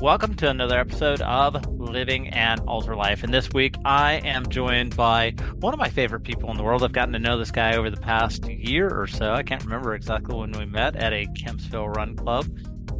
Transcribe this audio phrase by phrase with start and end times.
[0.00, 3.24] Welcome to another episode of Living an Ultra Life.
[3.24, 6.84] And this week I am joined by one of my favorite people in the world.
[6.84, 9.32] I've gotten to know this guy over the past year or so.
[9.32, 12.46] I can't remember exactly when we met at a Kempsville Run Club,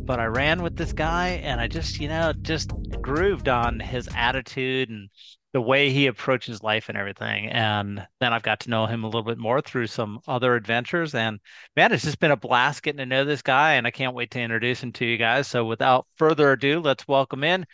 [0.06, 2.70] but I ran with this guy and I just, you know, just
[3.02, 5.10] grooved on his attitude and
[5.56, 7.48] the way he approaches life and everything.
[7.48, 11.14] And then I've got to know him a little bit more through some other adventures.
[11.14, 11.40] And
[11.74, 13.72] man, it's just been a blast getting to know this guy.
[13.72, 15.48] And I can't wait to introduce him to you guys.
[15.48, 17.64] So without further ado, let's welcome in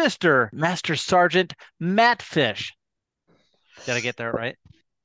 [0.00, 0.52] Mr.
[0.52, 2.74] Master Sergeant Matt Fish.
[3.86, 4.56] Did I get that right?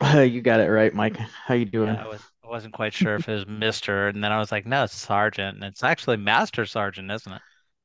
[0.28, 1.18] you got it right, Mike.
[1.18, 1.94] How you doing?
[1.94, 4.10] Yeah, I, was, I wasn't quite sure if it was Mr.
[4.10, 5.58] And then I was like, no, it's Sergeant.
[5.58, 7.42] And it's actually Master Sergeant, isn't it?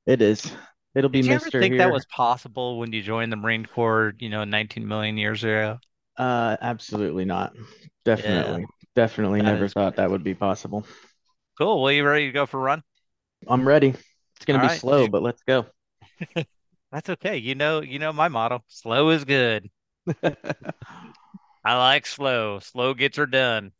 [0.07, 0.51] It is.
[0.99, 1.37] It'll be Did you Mr.
[1.37, 1.77] ever think here.
[1.77, 5.81] that was possible when you joined the Marine Corps, you know, 19 million years ago?
[6.17, 7.55] Uh, absolutely not.
[8.15, 8.67] Yeah, Definitely.
[8.95, 10.85] Definitely that never thought that would be possible.
[11.59, 11.83] Cool.
[11.83, 12.83] Well, you ready to go for a run?
[13.49, 13.89] I'm ready.
[13.89, 14.69] It's gonna be right.
[14.69, 15.67] Slow, but let's go.
[16.93, 17.37] That's okay.
[17.37, 18.65] You know, you know my motto.
[18.69, 19.71] Slow is good.
[21.65, 22.59] I like slow.
[22.59, 23.73] Slow gets her done.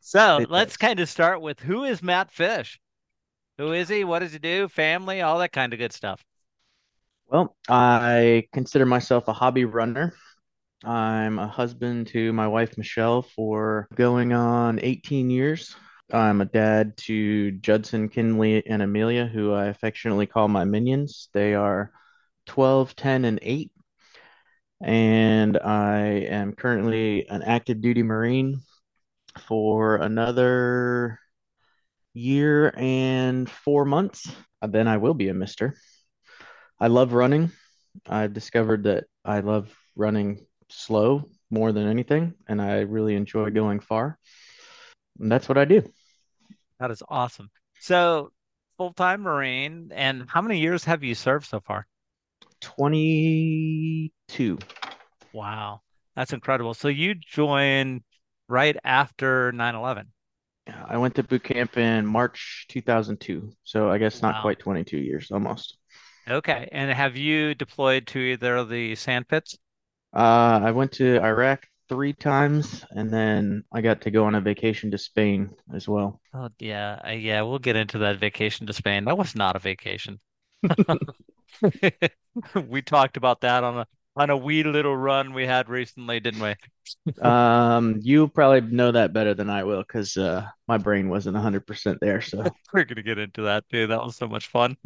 [0.00, 0.78] So It let's does.
[0.78, 2.80] kind of start with who is Matt Fish?
[3.58, 4.04] Who is he?
[4.04, 4.68] What does he do?
[4.68, 6.24] Family, all that kind of good stuff.
[7.26, 10.14] Well, I consider myself a hobby runner.
[10.84, 15.76] I'm a husband to my wife Michelle for going on 18 years.
[16.12, 21.30] I'm a dad to Judson, Kinley, and Amelia, who I affectionately call my minions.
[21.34, 21.92] They are
[22.46, 23.72] 12, 10, and 8.
[24.82, 25.98] and I
[26.30, 28.60] am currently an active duty Marine
[29.48, 31.18] for another
[32.14, 34.30] year and four months.
[34.66, 35.76] Then I will be a Mister.
[36.84, 37.50] I love running.
[38.06, 43.80] I've discovered that I love running slow more than anything, and I really enjoy going
[43.80, 44.18] far.
[45.18, 45.90] And that's what I do.
[46.78, 47.50] That is awesome.
[47.80, 48.32] So
[48.76, 51.86] full-time Marine, and how many years have you served so far?
[52.60, 54.58] 22.
[55.32, 55.80] Wow,
[56.14, 56.74] that's incredible.
[56.74, 58.02] So you joined
[58.46, 60.08] right after 9/11.
[60.86, 64.42] I went to boot camp in March 2002, so I guess not Wow.
[64.42, 65.78] quite 22 years, almost.
[66.28, 66.68] Okay.
[66.70, 69.56] And have you deployed to either of the sand pits?
[70.14, 74.40] Uh, I went to Iraq three times, and then I got to go on a
[74.40, 76.20] vacation to Spain as well.
[76.32, 77.00] Oh, yeah.
[77.04, 79.04] uh, Yeah, we'll get into that vacation to Spain.
[79.04, 80.20] That was not a vacation.
[82.68, 83.86] We talked about that on a
[84.16, 86.54] on a wee little run we had recently, didn't we?
[87.20, 91.98] Um, you probably know that better than I will because uh, my brain wasn't 100%
[92.00, 92.20] there.
[92.20, 92.42] So,
[92.72, 93.86] We're gonna get into that too.
[93.86, 94.76] That was so much fun.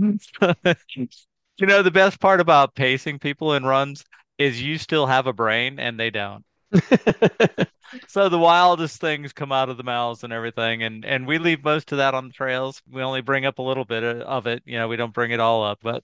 [1.59, 4.05] You know, the best part about pacing people in runs
[4.39, 6.45] is you still have a brain and they don't.
[8.07, 11.63] So the wildest things come out of the mouths and everything, and and we leave
[11.65, 12.83] most of that on the trails.
[12.91, 14.63] We only bring up a little bit of of it.
[14.67, 16.03] You know, we don't bring it all up, but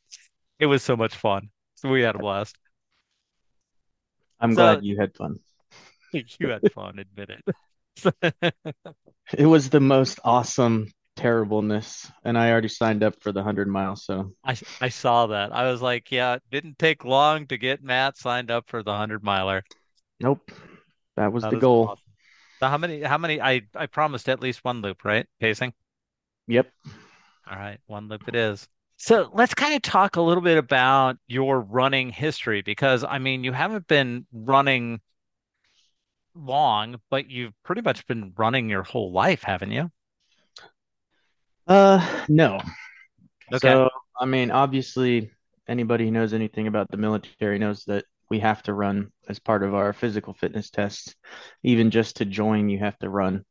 [0.59, 1.51] it was so much fun.
[1.77, 2.57] So we had a blast.
[4.41, 5.41] I'm So glad you had fun.
[6.39, 7.45] you had fun, admit it.
[9.39, 14.05] It was the most awesome terribleness, and I already signed up for the 100 miles.
[14.05, 15.53] So, I I saw that.
[15.53, 18.93] I was like, yeah, it didn't take long to get Matt signed up for the
[18.93, 19.65] 100 miler.
[20.21, 20.51] nope,
[21.17, 21.95] that was That the goal.
[21.95, 22.13] awesome.
[22.61, 25.27] So how many how many I I promised at least one loop, right?
[25.41, 25.75] Pacing.
[26.47, 26.73] Yep.
[27.51, 28.69] All right, one loop it is.
[28.97, 33.45] So let's kind of talk a little bit about your running history because I mean,
[33.45, 35.01] you haven't been running
[36.37, 39.91] long, but you've pretty much been running your whole life, haven't you?
[41.67, 42.61] Uh, no.
[43.53, 43.59] Okay.
[43.59, 45.31] So, I mean, obviously,
[45.69, 49.63] anybody who knows anything about the military knows that we have to run as part
[49.63, 51.15] of our physical fitness tests.
[51.63, 53.45] Even just to join, you have to run.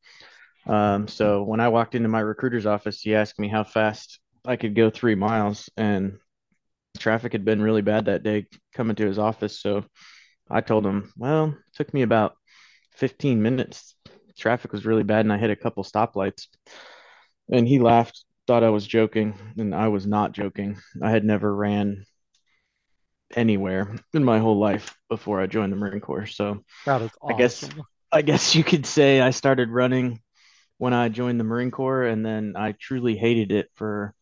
[0.66, 4.56] Um, so when I walked into my recruiter's office, he asked me how fast I
[4.56, 6.18] could go three miles, and
[6.97, 9.59] traffic had been really bad that day coming to his office.
[9.62, 9.85] So
[10.50, 12.35] I told him, well, it took me about
[12.91, 13.95] 15 minutes.
[14.38, 16.47] Traffic was really bad, and I hit a couple stoplights.
[17.52, 20.78] And he laughed, thought I was joking, and I was not joking.
[21.01, 22.06] I had never ran
[23.36, 26.28] anywhere in my whole life before I joined the Marine Corps.
[26.28, 26.63] So
[27.01, 27.69] is I guess.
[28.12, 30.22] I guess you could say I started running
[30.78, 34.13] when I joined the Marine Corps, and then I truly hated it for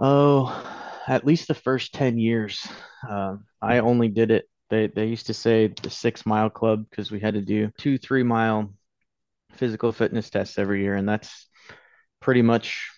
[0.00, 0.64] oh,
[1.08, 2.66] at least the first 10 years.
[3.08, 4.48] Um, I only did it.
[4.70, 7.98] They they used to say the six mile club because we had to do two,
[7.98, 8.72] three mile
[9.52, 11.47] physical fitness tests every year, and that's
[12.20, 12.90] pretty much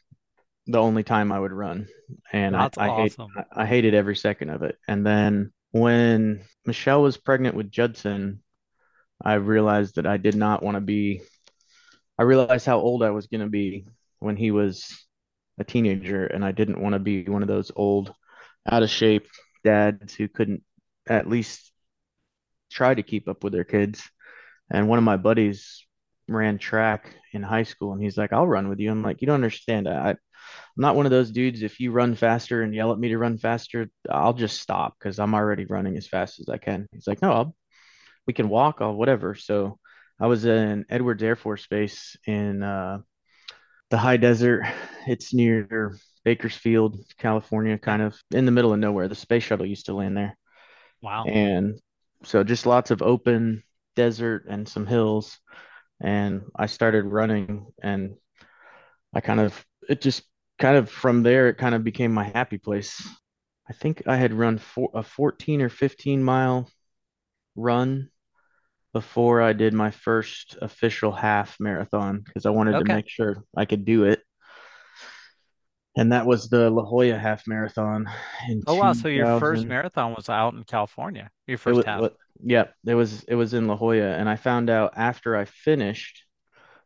[0.67, 1.89] the only time I would run.
[2.33, 3.33] And I, That's I hate awesome.
[3.53, 4.77] I hated every second of it.
[4.87, 8.43] And then when Michelle was pregnant with Judson,
[9.23, 11.23] I realized that I did not want to be
[12.21, 13.87] I realized how old I was going to be
[14.19, 15.07] when he was
[15.59, 18.13] a teenager, and I didn't want to be one of those old
[18.71, 19.27] out of shape
[19.65, 20.63] dads who couldn't
[21.09, 21.73] at least
[22.71, 24.07] try to keep up with their kids.
[24.71, 25.87] And one of my buddies
[26.31, 28.91] ran track in high school and he's like, I'll run with you.
[28.91, 29.89] I'm like, you don't understand.
[29.89, 30.17] I, I'm
[30.77, 31.63] not one of those dudes.
[31.63, 35.19] If you run faster and yell at me to run faster, I'll just stop because
[35.19, 36.89] I'm already running as fast as I can.
[36.93, 37.57] He's like, no, I'll,
[38.27, 39.35] we can walk or whatever.
[39.35, 39.79] So
[40.19, 42.99] I was in Edwards Air Force Base in uh,
[43.91, 44.65] the high desert.
[45.07, 49.09] It's near Bakersfield, California, kind of in the middle of nowhere.
[49.09, 50.37] The space shuttle used to land there.
[51.03, 51.25] Wow.
[51.25, 51.81] And
[52.25, 53.63] so just lots of open
[53.97, 55.39] desert and some hills.
[56.01, 58.15] And I started running and
[59.15, 60.23] I kind of, it just
[60.59, 63.07] kind of from there, it kind of became my happy place.
[63.69, 66.69] I think I had run for, a 14 or 15 mile
[67.57, 68.11] run
[68.93, 73.65] before I did my first official half marathon because I wanted to make sure I
[73.65, 74.23] could do it.
[76.01, 78.09] And that was the La Jolla half marathon
[78.49, 78.95] in Oh wow.
[78.95, 81.31] So your first marathon was out in California.
[81.47, 82.01] Your first was, half.
[82.01, 85.45] what, yeah, it was it was in La Jolla, and I found out after I
[85.45, 86.25] finished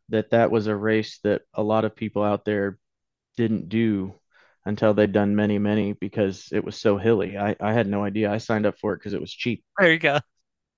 [0.09, 2.77] that that was a race that a lot of people out there
[3.37, 4.15] didn't do
[4.67, 7.39] until they'd done many, many because it was so hilly.
[7.39, 8.33] I, I had no idea.
[8.33, 9.63] I signed up for it because it was cheap.
[9.79, 10.19] There you go.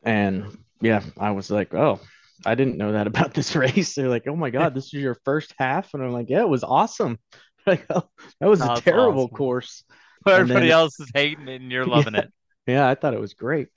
[0.03, 2.01] And yeah, I was like, oh,
[2.45, 3.95] I didn't know that about this race.
[3.95, 5.95] They're like, oh my God, this is your first half.
[5.95, 7.19] And I'm like, yeah, it was awesome.
[7.71, 8.09] Like, oh,
[8.41, 9.37] that was a terrible awesome.
[9.37, 9.85] course.
[10.27, 12.33] And Everybody then, else is hating it and you're yeah, loving it.
[12.67, 13.69] yeah, I thought it was great.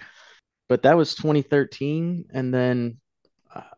[0.68, 2.26] But that was 2013.
[2.34, 2.98] And then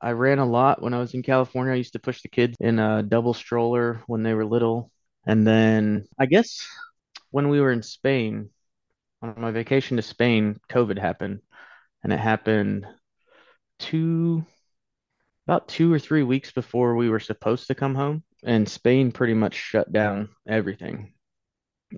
[0.01, 1.73] I ran a lot when I was in California.
[1.73, 4.91] I used to push the kids in a double stroller when they were little.
[5.25, 6.65] And then I guess
[7.31, 8.49] when we were in Spain,
[9.21, 11.41] on my vacation to Spain, COVID happened.
[12.03, 12.85] And it happened
[13.79, 14.45] two,
[15.47, 18.23] about two or three weeks before we were supposed to come home.
[18.43, 21.13] And Spain pretty much shut down everything.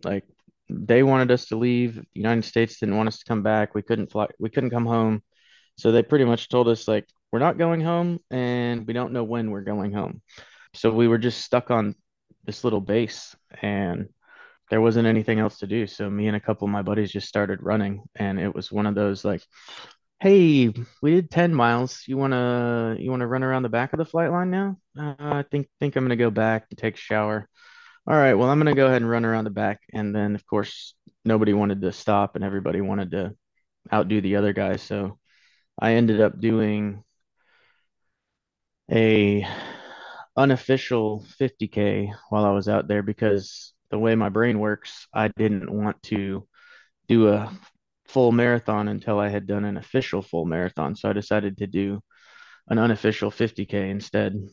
[0.03, 0.25] Like
[0.69, 1.95] they wanted us to leave.
[1.95, 3.75] The United States didn't want us to come back.
[3.75, 5.23] We couldn't fly, we couldn't come home.
[5.77, 9.23] So they pretty much told us like we're not going home and we don't know
[9.23, 10.21] when we're going home.
[10.75, 11.95] So we were just stuck on
[12.45, 14.09] this little base and
[14.69, 15.87] there wasn't anything else to do.
[15.87, 18.85] So me and a couple of my buddies just started running and it was one
[18.85, 19.41] of those like,
[20.23, 22.03] hey, we did 10 miles.
[22.07, 24.77] You wanna you wanna run around the back of the flight line now?
[24.97, 27.49] Uh, I think think I'm gonna go back and take a shower.
[28.07, 29.81] All right, well I'm gonna go ahead and run around the back.
[29.91, 33.35] And then of course nobody wanted to stop and everybody wanted to
[33.91, 34.81] outdo the other guys.
[34.81, 35.19] So
[35.77, 37.03] I ended up doing
[38.89, 39.45] a
[40.37, 45.69] unofficial 50K while I was out there because the way my brain works, I didn't
[45.69, 46.47] want to
[47.09, 47.51] do a
[48.13, 50.95] full marathon until I had done an official full marathon.
[50.95, 52.01] So I decided to do
[52.67, 54.47] an unofficial 50K instead.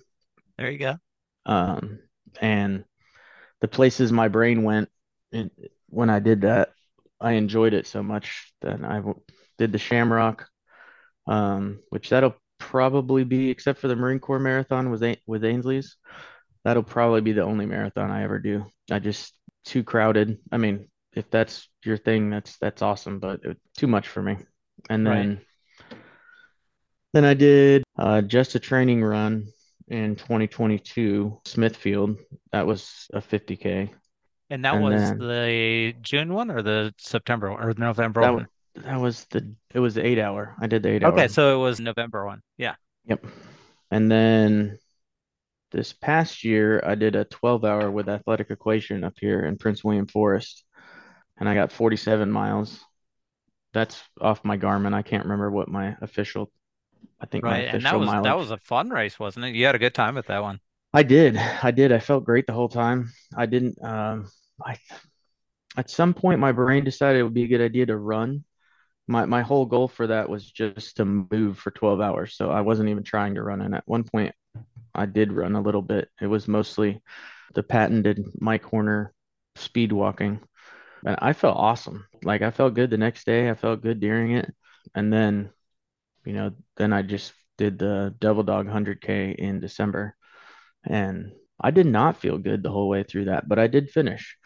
[0.58, 0.96] There you go.
[1.46, 2.00] Um,
[2.40, 2.84] and
[3.60, 4.88] the places my brain went
[5.88, 6.70] when I did that,
[7.20, 9.02] I enjoyed it so much that I
[9.58, 10.48] did the Shamrock,
[11.26, 15.96] um, which that'll probably be, except for the Marine Corps marathon with with Ainsley's,
[16.64, 18.66] that'll probably be the only marathon I ever do.
[18.90, 19.34] I just
[19.64, 20.38] too crowded.
[20.50, 24.38] I mean, if that's your thing, that's that's awesome, but it, too much for me.
[24.88, 25.30] And Right.
[25.30, 25.40] then
[27.12, 29.48] then I did uh, just a training run
[29.88, 32.18] in 2022, Smithfield.
[32.52, 33.92] That was a 50K.
[34.50, 38.23] And that And was then the June one or the September one or the November
[38.23, 38.49] that was one?
[38.76, 40.54] that was the it was the eight hour.
[40.61, 41.25] I did the eight Okay, hour.
[41.25, 42.42] Okay, so it was November one.
[42.56, 42.76] Yeah.
[43.04, 43.26] Yep.
[43.90, 44.78] And then
[45.73, 49.85] this past year I did a 12 hour with Athletic Equation up here in Prince
[49.85, 50.64] William Forest,
[51.40, 52.78] and I got 47 miles.
[53.73, 54.94] That's off my Garmin.
[54.94, 56.52] I can't remember what my official,
[57.20, 57.75] I think my Right.
[57.75, 59.54] And that was that was a fun race, wasn't it?
[59.54, 60.61] You had a good time at that one.
[60.92, 61.37] I did.
[61.37, 61.92] I did.
[61.92, 63.11] I felt great the whole time.
[63.37, 64.28] I didn't um
[64.64, 64.76] I
[65.76, 68.44] at some point my brain decided it would be a good idea to run.
[69.06, 72.35] My my whole goal for that was just to move for 12 hours.
[72.37, 73.61] So I wasn't even trying to run.
[73.61, 74.35] And at one point
[74.94, 76.09] I did run a little bit.
[76.20, 77.00] It was mostly
[77.54, 79.14] the patented Mike Horner
[79.56, 80.40] speed walking.
[81.04, 82.07] And I felt awesome.
[82.23, 83.50] Like I felt good the next day.
[83.50, 84.52] I felt good during it.
[84.95, 85.50] And then,
[86.25, 90.14] you know, then I just did the Devil Dog 100K in December.
[90.85, 94.37] And I did not feel good the whole way through that, but I did finish.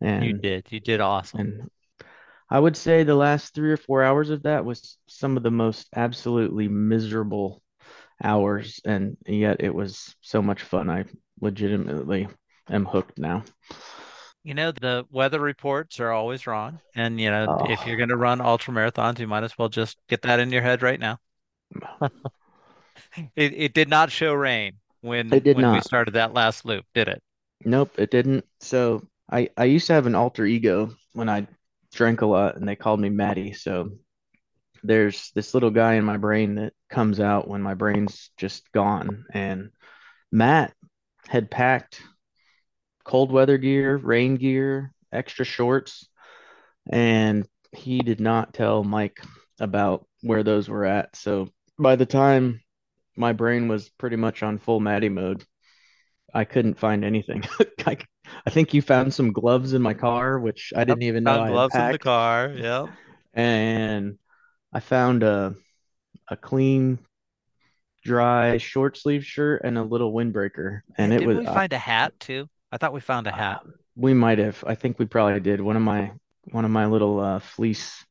[0.00, 0.66] And you did.
[0.70, 1.40] You did awesome.
[1.40, 1.70] and
[2.50, 5.50] I would say the last three or four hours of that was some of the
[5.50, 7.62] most absolutely miserable
[8.22, 10.90] hours, and yet it was so much fun.
[10.90, 11.04] I
[11.40, 12.28] legitimately
[12.68, 13.44] am hooked now.
[14.44, 16.80] You know, the weather reports are always wrong.
[16.94, 19.68] And, you know, if you're Oh, going to run ultra marathons, you might as well
[19.68, 21.18] just get that in your head right now.
[23.36, 24.78] It it did not show rain
[25.30, 27.22] it when did when we started that last loop, did it?
[27.64, 28.44] Nope, it didn't.
[28.60, 31.46] So I I used to have an alter ego when I
[31.92, 33.52] drank a lot and they called me Maddie.
[33.52, 33.90] So
[34.84, 39.26] there's this little guy in my brain that comes out when my brain's just gone.
[39.32, 39.70] And
[40.32, 40.74] Matt
[41.28, 42.02] had packed
[43.04, 46.08] cold weather gear, rain gear, extra shorts,
[46.90, 49.20] and he did not tell Mike
[49.60, 51.14] about where those were at.
[51.16, 52.60] So by the time
[53.16, 55.44] my brain was pretty much on full Maddie mode,
[56.32, 57.44] I couldn't find anything.
[57.86, 57.98] I,
[58.46, 61.50] I think you found some gloves in my car, which I didn't even know I
[61.50, 62.52] gloves in the car.
[62.56, 62.86] Yeah.
[63.32, 64.18] And
[64.72, 65.54] I found a
[66.28, 66.98] a clean,
[68.02, 70.80] dry short sleeve shirt and a little windbreaker.
[70.90, 70.94] Yeah.
[70.98, 72.48] And it was we uh, find a hat too?
[72.74, 73.62] I thought we found a hat.
[73.96, 74.62] we might have.
[74.66, 75.60] I think we probably did.
[75.60, 76.12] One of my
[76.50, 78.04] one of my little uh, fleece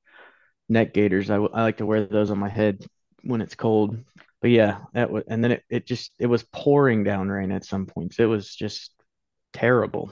[0.70, 1.30] neck gaiters.
[1.30, 2.86] I, I like to wear those on my head
[3.24, 3.98] when it's cold.
[4.42, 7.66] But yeah, that was, and then it, it just it was pouring down rain at
[7.66, 8.20] some points.
[8.20, 8.94] It was just
[9.54, 10.12] terrible.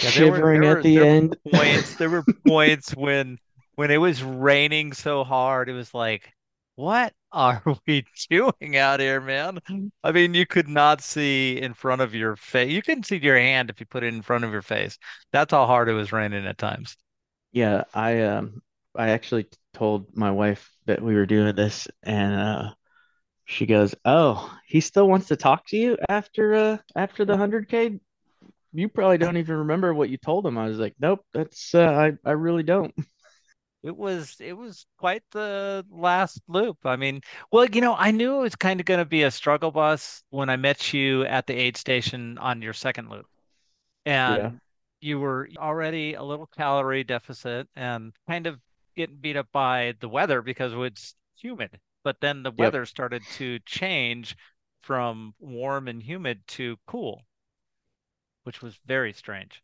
[0.00, 1.36] Yeah, there were Shivering at were the there end.
[1.52, 3.38] points there were points when
[3.76, 6.32] when it was raining so hard, it was like,
[6.76, 9.60] what are we doing out here, man?
[10.02, 12.70] I mean, you could not see in front of your face.
[12.72, 14.98] You couldn't see your hand if you put it in front of your face.
[15.32, 16.96] That's how hard it was raining at times.
[17.52, 18.62] Yeah, I um
[18.94, 22.74] I actually told my wife that we were doing this and uh
[23.46, 28.00] she goes, "Oh, he still wants to talk to you after uh after the 100K?
[28.72, 31.82] You probably don't even remember what you told him." I was like, "Nope, that's uh,
[32.24, 32.94] I I really don't."
[33.82, 36.78] It was it was quite the last loop.
[36.86, 37.20] I mean,
[37.52, 40.22] well, you know, I knew it was kind of going to be a struggle bus
[40.30, 43.26] when I met you at the aid station on your second loop.
[44.26, 44.52] Yeah.
[44.52, 44.60] and
[45.00, 48.60] you were already a little calorie deficit and kind of
[48.96, 51.80] getting beat up by the weather because it's humid.
[52.04, 52.74] But then the Yep.
[52.74, 54.36] weather started to change
[54.82, 57.24] from warm and humid to cool,
[58.42, 59.62] which was very strange.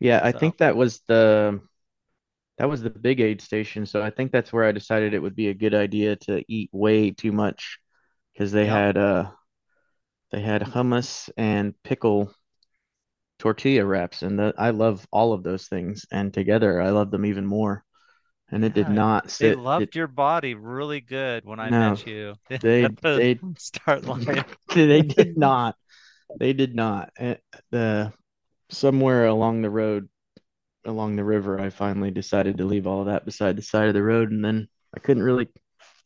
[0.00, 1.60] Yeah, I think that was the
[2.58, 5.36] that was the big aid station, so I think that's where I decided it would
[5.36, 7.78] be a good idea to eat way too much
[8.34, 8.84] because they yep.
[8.86, 9.30] had uh
[10.30, 12.32] they had hummus and pickle
[13.38, 17.24] tortilla wraps and the, I love all of those things and together I love them
[17.26, 17.84] even more
[18.50, 21.70] and it did Yeah, not they sit it loved your body really good when I
[21.70, 24.44] no met you they they start line.
[24.74, 25.76] they did not
[26.40, 27.36] they did not Eh,
[27.70, 28.12] the
[28.70, 30.08] somewhere along the road
[30.88, 33.94] along the river I finally decided to leave all of that beside the side of
[33.94, 35.48] the road and then I couldn't really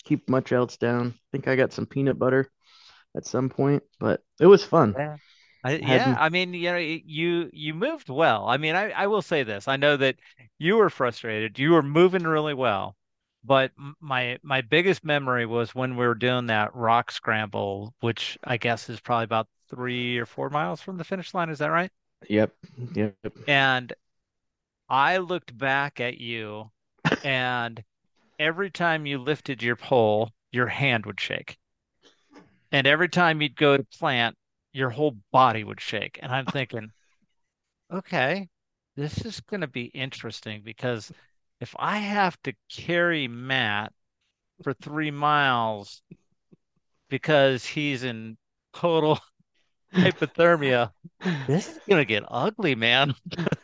[0.05, 2.51] keep much else down I think I got some peanut butter
[3.17, 5.17] at some point but it was fun Yeah.
[5.65, 8.49] I, I yeah, I mean, you know, you you moved well.
[8.49, 9.69] I mean, I, I will say this.
[9.69, 10.17] I know that
[10.59, 11.59] you were frustrated.
[11.59, 12.97] You were moving really well,
[13.45, 13.71] but
[14.01, 18.91] my my biggest memory was when we were doing that rock scramble, which I guess
[18.91, 21.49] is probably about three or four miles from the finish line.
[21.49, 21.93] Is that right?
[22.29, 22.53] yep
[22.95, 23.15] yep
[23.47, 23.93] And
[24.93, 26.71] I looked back at you,
[27.25, 27.83] and
[28.39, 31.57] every time you lifted your pole, your hand would shake.
[32.73, 34.37] And every time you'd go to plant,
[34.75, 36.19] your whole body would shake.
[36.23, 36.91] And I'm thinking,
[37.91, 38.51] Okay,
[38.95, 41.11] this is going to be interesting because
[41.59, 43.95] if I have to carry Matt
[44.63, 46.03] for three miles
[47.09, 48.37] because he's in
[48.75, 49.19] total
[49.95, 50.93] hypothermia,
[51.47, 53.15] this is going to get ugly, man.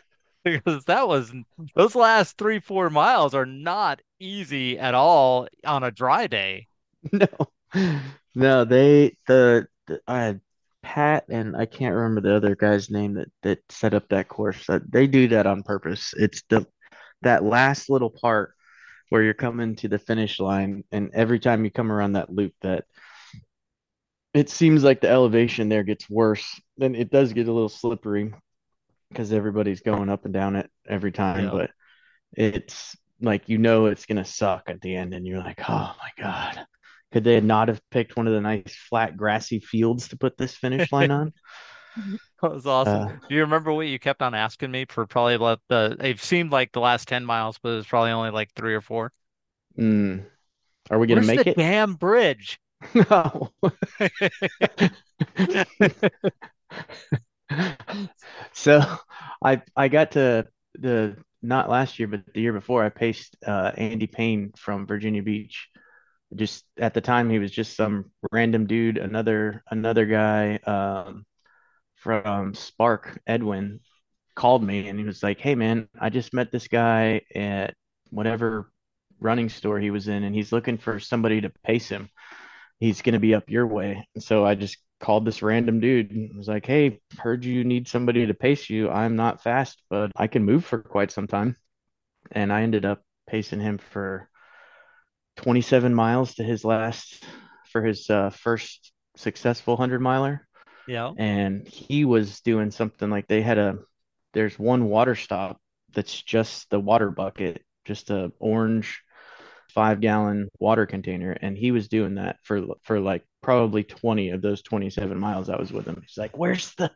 [0.52, 1.32] Because that was
[1.74, 6.66] those last three, four miles are not easy at all on a dry day.
[7.74, 8.02] No,
[8.34, 10.40] no, they the, the I had
[10.82, 14.68] Pat and I can't remember the other guy's name that that set up that course.
[14.68, 16.14] Uh, they do that on purpose.
[16.16, 16.66] It's the
[17.22, 18.54] that last little part
[19.10, 22.54] where you're coming to the finish line, and every time you come around that loop,
[22.62, 22.84] that
[24.34, 26.60] it seems like the elevation there gets worse.
[26.76, 28.34] Then it does get a little slippery
[29.10, 31.50] because everybody's going up and down it every time, Yeah.
[31.50, 31.70] but
[32.34, 36.10] it's like you know it's gonna suck at the end, and you're like, oh my
[36.18, 36.64] God.
[37.12, 40.54] Could they not have picked one of the nice flat grassy fields to put this
[40.56, 41.32] finish line on?
[42.42, 43.00] That was awesome.
[43.00, 46.20] Uh, Do you remember what you kept on asking me for probably about the, it
[46.20, 49.12] seemed like the last 10 miles, but it was probably only like three or four.
[49.78, 50.24] mm,
[50.90, 51.56] are we gonna Where's the make it?
[51.56, 52.58] damn bridge?
[52.94, 53.52] No.
[58.52, 58.80] So
[59.44, 63.72] I I got to the not last year, but the year before, I paced uh,
[63.76, 65.68] Andy Payne from Virginia Beach.
[66.34, 71.24] Just at the time, he was just some random dude, another another guy um,
[71.96, 73.80] from Spark, Edwin,
[74.36, 77.74] called me and he was like, "Hey man, I just met this guy at
[78.10, 78.70] whatever
[79.20, 82.10] running store he was in, and he's looking for somebody to pace him.
[82.80, 86.36] He's gonna be up your way." And so I just called this random dude and
[86.36, 88.90] was like, "Hey, heard you need somebody to pace you.
[88.90, 91.56] I'm not fast, but I can move for quite some time."
[92.32, 94.28] and I ended up pacing him for
[95.36, 97.24] 27 miles to his last
[97.70, 100.46] for his uh, first successful 100 miler.
[100.86, 101.12] Yeah.
[101.16, 103.78] And he was doing something like they had a
[104.34, 105.60] there's one water stop
[105.92, 109.00] that's just the water bucket, just a orange
[109.74, 111.32] five gallon water container.
[111.32, 115.56] And he was doing that for for like probably 20 of those 27 miles I
[115.56, 116.02] was with him.
[116.06, 116.90] He's like, Where's the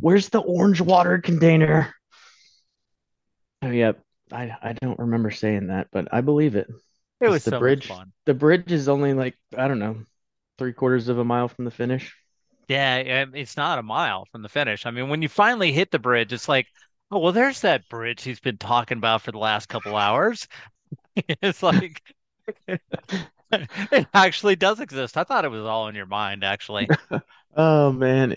[0.00, 1.94] where's the orange water container?
[3.62, 3.92] Oh yeah,
[4.32, 6.68] I I don't remember saying that, but I believe it.
[7.20, 8.12] It was the so bridge fun.
[8.26, 10.04] the bridge is only like, I don't know,
[10.58, 12.14] three quarters of a mile from the finish.
[12.68, 14.86] Yeah, it's not a mile from the finish.
[14.86, 16.66] I mean, when you finally hit the bridge, it's like,
[17.10, 20.46] oh, well, there's that bridge he's been talking about for the last couple hours.
[21.42, 22.00] It's like
[23.92, 25.16] it actually does exist.
[25.16, 26.90] I thought it was all in your mind, actually.
[27.56, 28.36] Oh man,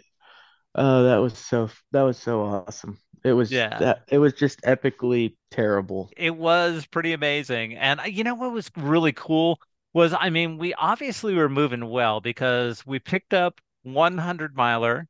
[0.75, 3.00] Oh, that was so that was so awesome.
[3.24, 6.13] It was Yeah, that it was just epically terrible.
[6.17, 7.75] it was pretty amazing.
[7.75, 9.60] And uh, you know what was really cool
[9.93, 15.08] was, I mean, we obviously were moving well because we picked up 100 miler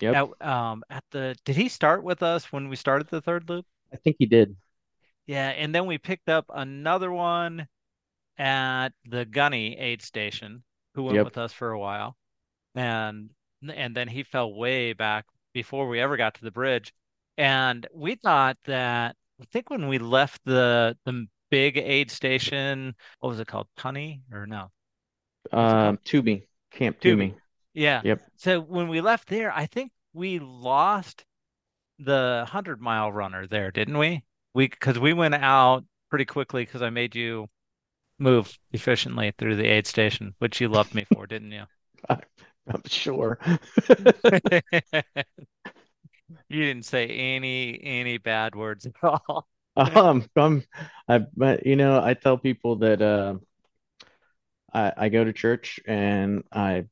[0.00, 0.18] Yep.
[0.18, 1.36] at um at the.
[1.44, 3.66] Did he start with us when we started the third loop?
[3.92, 4.56] I think he did.
[5.26, 7.68] Yeah, and then we picked up another one
[8.38, 10.62] at the Gunny aid station,
[10.94, 11.22] who went Yep.
[11.22, 12.16] with us for a while,
[12.74, 13.30] and
[13.68, 16.92] and then he fell way back before we ever got to the bridge,
[17.38, 23.30] and we thought that I think when we left the the big aid station, what
[23.30, 24.70] was it called, Tunny or no,
[25.58, 27.34] what's it called, Um, Toomey, Camp Tubi?
[27.74, 28.02] Yeah.
[28.02, 28.22] Yep.
[28.36, 31.24] So when we left there, I think we lost
[31.98, 34.24] the hundred mile runner there, didn't we?
[34.54, 37.48] We because we went out pretty quickly because I made you
[38.18, 41.64] move efficiently through the aid station, which you loved me for, didn't you?
[42.08, 42.18] I,
[42.68, 43.38] I'm sure.
[46.48, 49.46] You didn't say any any bad words at all.
[49.78, 50.64] Um, I'm,
[51.06, 53.34] I, but you know, I tell people that uh,
[54.72, 56.86] I, I go to church and I,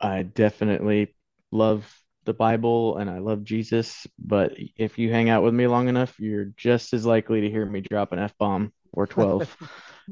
[0.00, 1.14] I definitely
[1.52, 1.88] love
[2.24, 4.08] the Bible and I love Jesus.
[4.18, 7.64] But if you hang out with me long enough, you're just as likely to hear
[7.64, 9.56] me drop an F-bomb or 12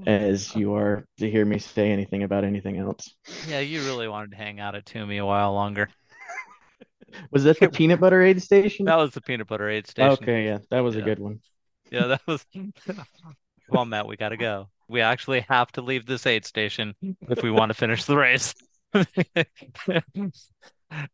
[0.04, 3.14] as you are to hear me say anything about anything else.
[3.48, 5.88] Yeah, you really wanted to hang out at Toomey a while longer.
[7.30, 8.86] Was that the peanut butter aid station?
[8.86, 10.12] That was the peanut butter aid station.
[10.22, 11.40] Okay, yeah, that was a good one.
[11.90, 14.68] Yeah, that was Come on, Matt, we gotta go.
[14.88, 16.94] We actually have to leave this aid station
[17.28, 18.54] if we want to finish the race.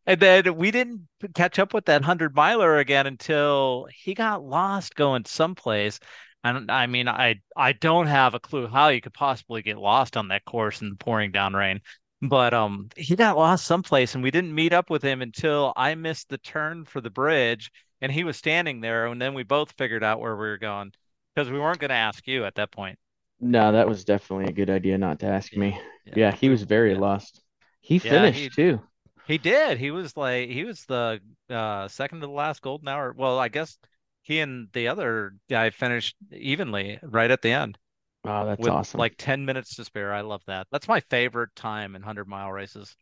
[0.05, 4.95] And then we didn't catch up with that 100 miler again until he got lost
[4.95, 5.99] going someplace.
[6.43, 10.17] And I mean, I I don't have a clue how you could possibly get lost
[10.17, 11.81] on that course in the pouring down rain.
[12.21, 15.95] But um he got lost someplace and we didn't meet up with him until I
[15.95, 19.73] missed the turn for the bridge and he was standing there and then we both
[19.77, 20.93] figured out where we were going
[21.35, 22.97] because we weren't going to ask you at that point.
[23.39, 25.79] No, that was definitely a good idea not to ask me.
[26.05, 26.13] Yeah.
[26.15, 26.99] Yeah, he was very yeah.
[26.99, 27.41] lost.
[27.81, 28.81] He Yeah, he finished too.
[29.25, 29.77] He did.
[29.77, 33.13] He was like he was the uh second to the last golden hour.
[33.17, 33.77] Well, I guess
[34.23, 37.77] he and the other guy finished evenly right at the end
[38.25, 38.95] Oh, that's with awesome.
[38.97, 40.13] like 10 minutes to spare.
[40.13, 40.67] I love that.
[40.71, 42.95] That's my favorite time in 100 mile races.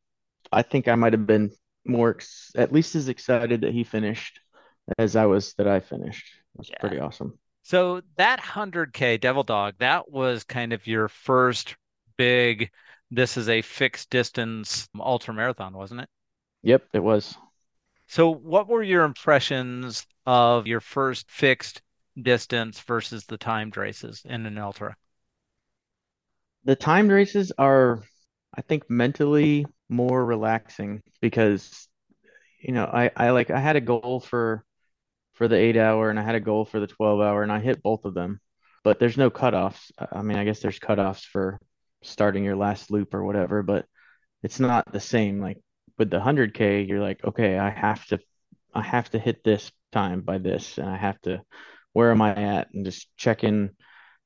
[0.52, 1.52] I think I might have been
[1.86, 4.40] more, ex at least as excited that he finished
[4.98, 6.26] as I was that I finished.
[6.56, 6.78] It was Yeah.
[6.80, 7.40] pretty awesome.
[7.64, 11.78] So that 100K Devil Dog, that was kind of your first
[12.18, 12.72] big,
[13.12, 16.10] this is a fixed distance ultra marathon, wasn't it?
[16.64, 17.38] Yep, it was.
[18.12, 21.82] So, what were your impressions of your first fixed
[22.22, 24.98] distance versus the timed races in an ultra?
[26.66, 28.04] The timed races are,
[28.54, 31.88] I think, mentally more relaxing because,
[32.60, 34.66] you know, I, I like I had a goal for
[35.36, 37.62] for the eight hour and I had a goal for the 12 hour and I
[37.62, 38.42] hit both of them.
[38.84, 39.90] But there's no cutoffs.
[39.98, 41.62] I mean, I guess there's cutoffs for
[42.02, 43.86] starting your last loop or whatever, but
[44.44, 45.40] it's not the same.
[45.40, 45.60] Like
[45.98, 48.20] with the 100K, you're like, okay, I have to
[48.74, 51.44] I have to hit this time by this and I have to
[51.94, 53.72] where am I at and just checking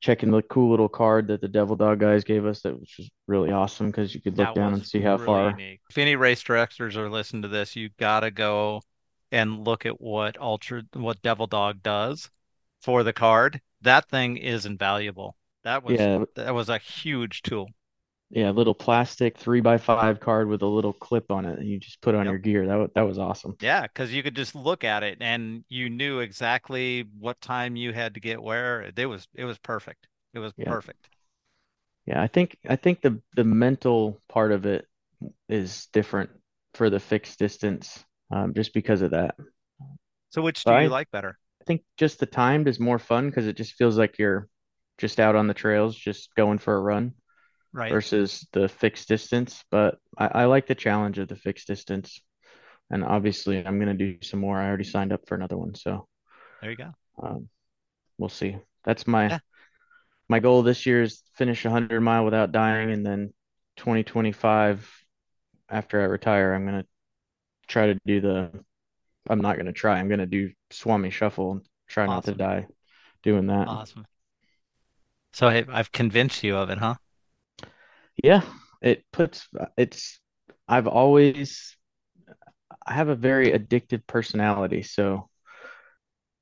[0.02, 3.12] checking the cool little card that the Devil Dog guys gave us that was just
[3.28, 5.52] really awesome because you could look That down and see how really far.
[5.52, 5.82] unique.
[5.90, 8.82] If any race directors are listening to this, you gotta go
[9.32, 12.30] and look at what ultra what Devil Dog does
[12.82, 13.62] for the card.
[13.82, 15.36] That thing is invaluable.
[15.64, 17.70] That was Yeah, that was a huge tool.
[18.30, 21.68] Yeah, a little plastic three by five card with a little clip on it and
[21.70, 22.30] you just put on Yep.
[22.30, 22.68] your gear.
[22.68, 23.58] That that was awesome.
[23.60, 27.94] Yeah, because you could just look at it and you knew exactly what time you
[27.94, 28.82] had to get where.
[28.96, 30.08] It was it was perfect.
[30.34, 30.66] It was Yeah.
[30.66, 31.10] perfect.
[32.06, 34.88] Yeah, I think I think the the mental part of it
[35.50, 36.32] is different
[36.76, 39.36] for the fixed distance, um, just because of that.
[40.30, 41.40] So which do But you I like better?
[41.62, 44.50] I think just the timed is more fun because it just feels like you're
[44.98, 47.14] just out on the trails, just going for a run
[47.76, 47.92] Right.
[47.92, 49.64] versus the fixed distance.
[49.70, 52.22] But I, I like the challenge of the fixed distance.
[52.90, 54.58] And obviously, I'm going to do some more.
[54.60, 55.76] I already signed up for another one.
[55.76, 56.08] So
[56.62, 56.92] There you go.
[57.22, 57.50] um,
[58.18, 58.58] we'll see.
[58.84, 59.40] That's my Yeah.
[60.30, 62.92] my goal this year is finish a 100 mile without dying.
[62.92, 63.34] And then
[63.78, 64.90] 2025,
[65.70, 66.88] after I retire, I'm going to
[67.68, 68.52] try to do the,
[69.30, 72.34] I'm not going to try, I'm going to do Swami Shuffle and try not to
[72.34, 72.68] die
[73.24, 73.68] doing that.
[73.68, 74.06] Awesome.
[75.34, 76.96] So I, I've convinced you of it, huh?
[78.24, 78.42] Yeah,
[78.82, 79.48] it puts,
[79.78, 80.20] it's,
[80.68, 81.76] I've always,
[82.86, 84.82] I have a very addictive personality.
[84.84, 85.30] So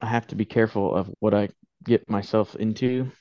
[0.01, 1.49] I have to be careful of what I
[1.83, 3.11] get myself into.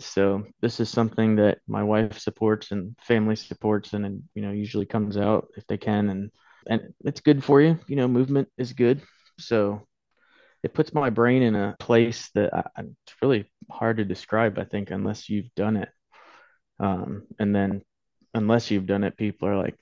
[0.00, 4.50] So this is something that my wife supports and family supports and, and you know
[4.50, 6.30] usually comes out if they can and
[6.66, 7.78] and it's good for you.
[7.88, 9.02] You know, movement is good.
[9.38, 9.86] So
[10.62, 14.64] it puts my brain in a place that I, it's really hard to describe, I
[14.64, 15.90] think, unless you've done it.
[16.82, 17.82] Um, and then
[18.34, 19.76] unless you've done it, people are like,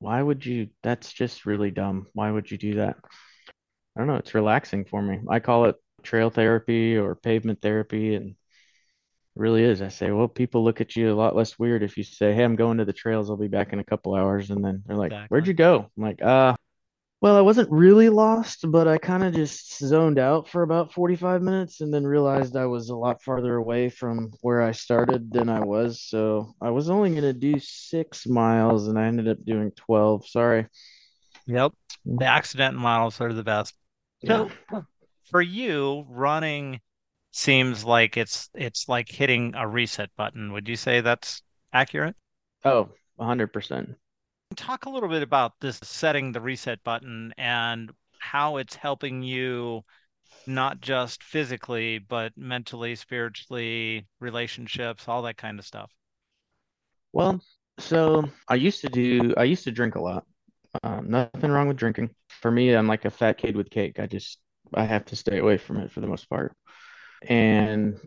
[0.00, 0.68] why would you?
[0.82, 2.06] That's just really dumb.
[2.12, 2.96] Why would you do that?
[3.96, 4.16] I don't know.
[4.16, 5.20] It's relaxing for me.
[5.28, 8.36] I call it trail therapy or pavement therapy, and it
[9.36, 9.82] really is.
[9.82, 12.44] I say, well, people look at you a lot less weird if you say, hey,
[12.44, 13.30] I'm going to the trails.
[13.30, 14.50] I'll be back in a couple hours.
[14.50, 15.90] And then they're like, where'd you go?
[15.96, 16.54] I'm like, uh,
[17.20, 21.42] well, I wasn't really lost, but I kind of just zoned out for about 45
[21.42, 25.50] minutes and then realized I was a lot farther away from where I started than
[25.50, 26.02] I was.
[26.02, 30.28] So I was only going to do six miles and I ended up doing 12.
[30.28, 30.66] Sorry.
[31.46, 31.72] Yep.
[32.06, 32.26] The mm.
[32.26, 33.74] accident miles are the best.
[34.22, 34.48] Yeah.
[34.70, 34.84] So
[35.30, 36.80] for you, running
[37.32, 40.52] seems like it's it's like hitting a reset button.
[40.52, 42.16] Would you say that's accurate?
[42.64, 43.94] Oh, 100%.
[44.56, 49.82] Talk a little bit about this setting the reset button and how it's helping you
[50.46, 55.90] not just physically, but mentally, spiritually, relationships, all that kind of stuff.
[57.12, 57.40] Well,
[57.78, 60.24] so I used to do, I used to drink a lot.
[60.82, 62.10] Um, nothing wrong with drinking.
[62.28, 63.98] For me, I'm like a fat kid with cake.
[63.98, 64.38] I just,
[64.74, 66.54] I have to stay away from it for the most part.
[67.22, 67.98] And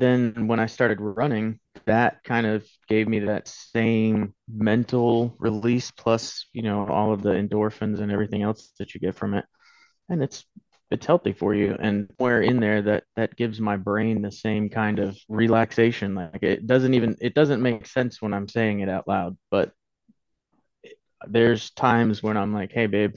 [0.00, 6.46] then when I started running, that kind of gave me that same mental release, plus,
[6.52, 9.44] you know, all of the endorphins and everything else that you get from it.
[10.08, 10.44] And it's
[10.90, 11.76] it's healthy for you.
[11.80, 16.14] And where in there that that gives my brain the same kind of relaxation.
[16.14, 19.72] Like it doesn't even it doesn't make sense when I'm saying it out loud, but
[21.26, 23.14] there's times when I'm like, hey babe,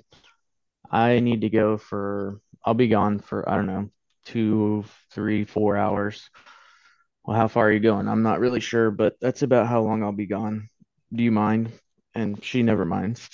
[0.91, 3.91] I need to go for I'll be gone for I don't know,
[4.25, 6.29] two, three, four hours
[7.29, 8.07] Well, how far are you going?
[8.07, 10.67] I'm not really sure, but that's about how long I'll be gone.
[11.13, 11.71] Do you mind?
[12.15, 13.29] And she never minds.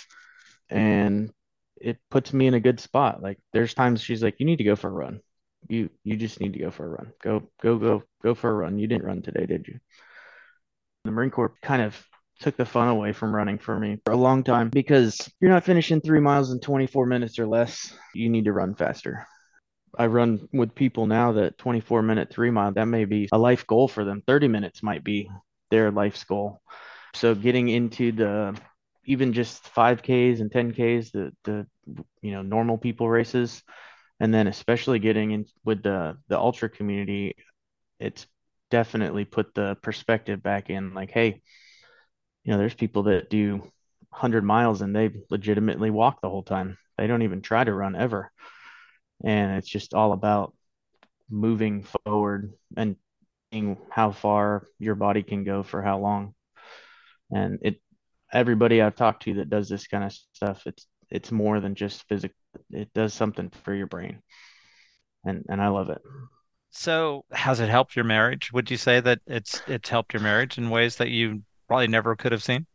[0.70, 1.32] And
[1.80, 3.24] it puts me in a good spot.
[3.24, 5.22] Like there's times she's like, you need to go for a run.
[5.70, 7.14] You you just need to go for a run.
[7.24, 8.80] Go go go go for a run.
[8.80, 9.80] You didn't run today, did you?
[11.06, 11.96] The Marine Corps kind of
[12.42, 15.64] took the fun away from running for me for a long time because you're not
[15.64, 17.94] finishing three miles in 24 minutes or less.
[18.14, 19.26] You need to run faster.
[19.98, 23.66] I run with people now that 24 minute three mile, that may be a life
[23.68, 24.24] goal for them.
[24.28, 25.30] 30 minutes might be
[25.72, 26.62] their life's goal.
[27.14, 28.58] So getting into the
[29.06, 31.68] even just 5Ks and 10Ks, the the
[32.22, 33.64] you know normal people races,
[34.20, 37.36] and then especially getting in with the the ultra community,
[38.00, 38.28] it's
[38.72, 41.42] definitely put the perspective back in like, hey,
[42.44, 46.78] you know, there's people that do 100 miles and they legitimately walk the whole time.
[46.98, 48.32] They don't even try to run ever.
[49.24, 50.54] And it's just all about
[51.30, 52.96] moving forward and
[53.52, 56.34] seeing how far your body can go for how long.
[57.32, 57.82] And it
[58.32, 62.08] everybody I've talked to that does this kind of stuff, it's it's more than just
[62.08, 62.36] physical.
[62.72, 64.22] It does something for your brain.
[65.24, 66.02] And and I love it.
[66.72, 68.52] So, has it helped your marriage?
[68.52, 72.16] Would you say that it's it's helped your marriage in ways that you probably never
[72.16, 72.68] could have seen?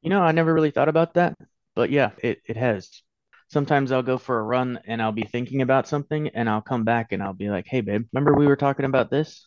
[0.00, 1.36] You know, I never really thought about that,
[1.74, 3.02] but yeah, it it has.
[3.48, 6.84] Sometimes I'll go for a run and I'll be thinking about something and I'll come
[6.84, 9.46] back and I'll be like, "Hey babe, remember we were talking about this?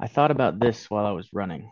[0.00, 1.70] I thought about this while I was running."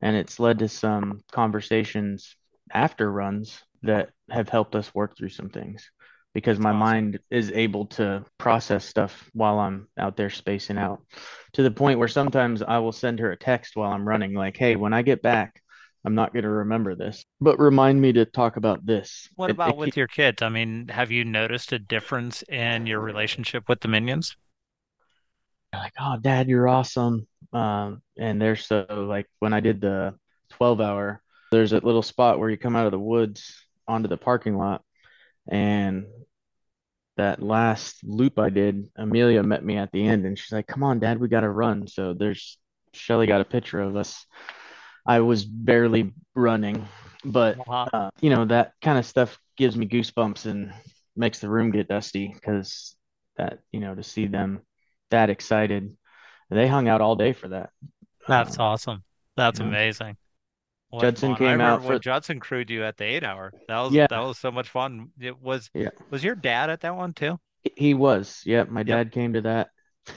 [0.00, 2.36] and it's led to some conversations
[2.72, 5.90] after runs that have helped us work through some things
[6.34, 6.78] because my awesome.
[6.78, 11.00] mind is able to process stuff while I'm out there spacing out
[11.54, 14.56] to the point where sometimes I will send her a text while I'm running, like,
[14.56, 15.62] hey, when I get back,
[16.08, 19.28] I'm not going to remember this, but remind me to talk about this.
[19.36, 20.40] What It, about it with your kids?
[20.40, 24.34] I mean, have you noticed a difference in your relationship with the minions?
[25.74, 27.26] like, oh, Dad, you're awesome.
[27.52, 30.14] Um, and they're so like when I did the
[30.52, 31.20] 12 hour,
[31.52, 34.82] there's a little spot where you come out of the woods onto the parking lot,
[35.46, 36.06] and
[37.18, 40.82] that last loop I did, Amelia met me at the end and she's like, "Come
[40.82, 42.56] on, Dad, we got to run." So there's
[42.94, 44.24] Shelly got a picture of us.
[45.08, 46.88] I was barely running,
[47.24, 47.58] but
[47.92, 50.74] uh, you know that kind of stuff gives me goosebumps and
[51.16, 52.96] makes the room get dusty because
[53.38, 54.62] that you know to see them
[55.10, 55.96] that excited,
[56.50, 57.70] they hung out all day for that.
[58.28, 59.04] That's Um, awesome.
[59.36, 60.16] That's you know, amazing.
[60.90, 61.36] What Judson fun.
[61.36, 63.54] Came out when Judson crewed you at the eight hour.
[63.68, 65.12] That was yeah, that was so much fun.
[65.20, 65.90] It was yeah.
[66.10, 67.38] was your dad at that one too?
[67.76, 68.42] He was.
[68.46, 69.02] Yep, my Yep.
[69.02, 69.70] dad came to that.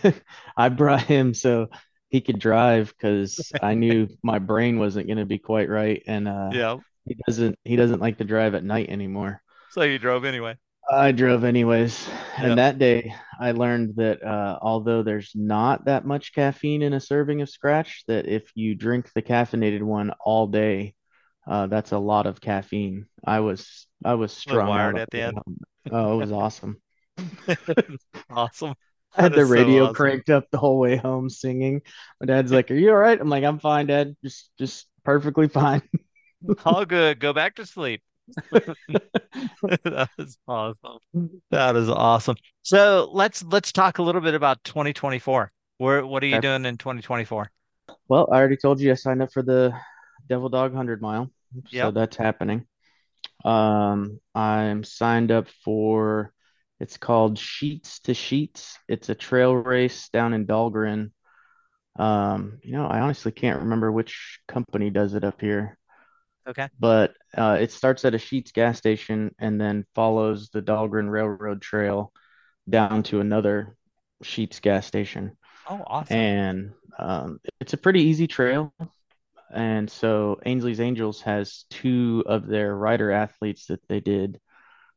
[0.58, 1.68] I brought him so
[2.12, 6.28] he could drive because I knew my brain wasn't going to be quite right, and
[6.28, 6.80] uh, Yeah.
[7.06, 9.42] he doesn't he doesn't like to drive at night anymore.
[9.70, 10.58] So you drove anyway.
[10.92, 16.34] I drove anyways, and that day I learned that uh, although there's not that much
[16.34, 20.96] caffeine in a serving of Skratch, that if you drink the caffeinated one all day,
[21.48, 23.06] uh, that's a lot of caffeine.
[23.26, 25.42] I was I was strung wired at the end.
[25.92, 26.82] Oh, it was awesome.
[28.30, 28.76] Awesome.
[29.18, 29.96] I had the is so radio awesome.
[29.96, 31.82] cranked up the whole way home singing.
[32.20, 34.16] My dad's like, "Are you all right?" I'm like, "I'm fine, Dad.
[34.24, 35.82] Just just perfectly fine."
[36.66, 37.20] All good.
[37.20, 38.02] Go back to sleep.
[39.84, 41.00] That is awesome.
[41.52, 42.36] That is awesome.
[42.64, 45.52] So let's let's talk a little bit about 2024.
[45.78, 46.48] Where what are you Okay.
[46.48, 47.52] doing in 2024?
[48.08, 49.74] Well, I already told you I signed up for the
[50.30, 51.32] Devil Dog 100 mile,
[51.68, 51.94] so Yep.
[51.94, 52.66] that's happening.
[53.46, 56.34] Um, I'm signed up for
[56.82, 58.74] it's called Sheetz to Sheetz.
[58.88, 61.12] It's a trail race down in Dahlgren.
[61.96, 65.78] Um, you know, I honestly can't remember which company does it up here.
[66.48, 66.68] Okay.
[66.80, 71.62] but uh, it starts at a Sheetz gas station and then follows the Dahlgren Railroad
[71.62, 72.12] Trail
[72.68, 73.78] down to another
[74.24, 75.38] Sheetz gas station.
[75.70, 76.18] Oh, awesome.
[76.18, 78.74] And um, it's a pretty easy trail.
[79.54, 84.40] And so Ainsley's Angels has two of their rider athletes that they did,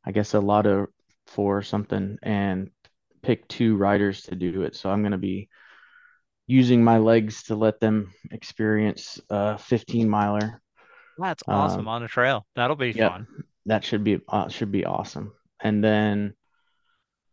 [0.02, 0.88] I guess, a lot of
[1.26, 2.70] for something and
[3.22, 4.76] pick two riders to do it.
[4.76, 5.48] So I'm going to be
[6.46, 10.60] using my legs to let them experience a 15 miler.
[11.18, 12.46] That's awesome Um, on a trail.
[12.54, 13.26] That'll be Yep, fun.
[13.66, 15.32] that should be uh, should be awesome.
[15.60, 16.34] And then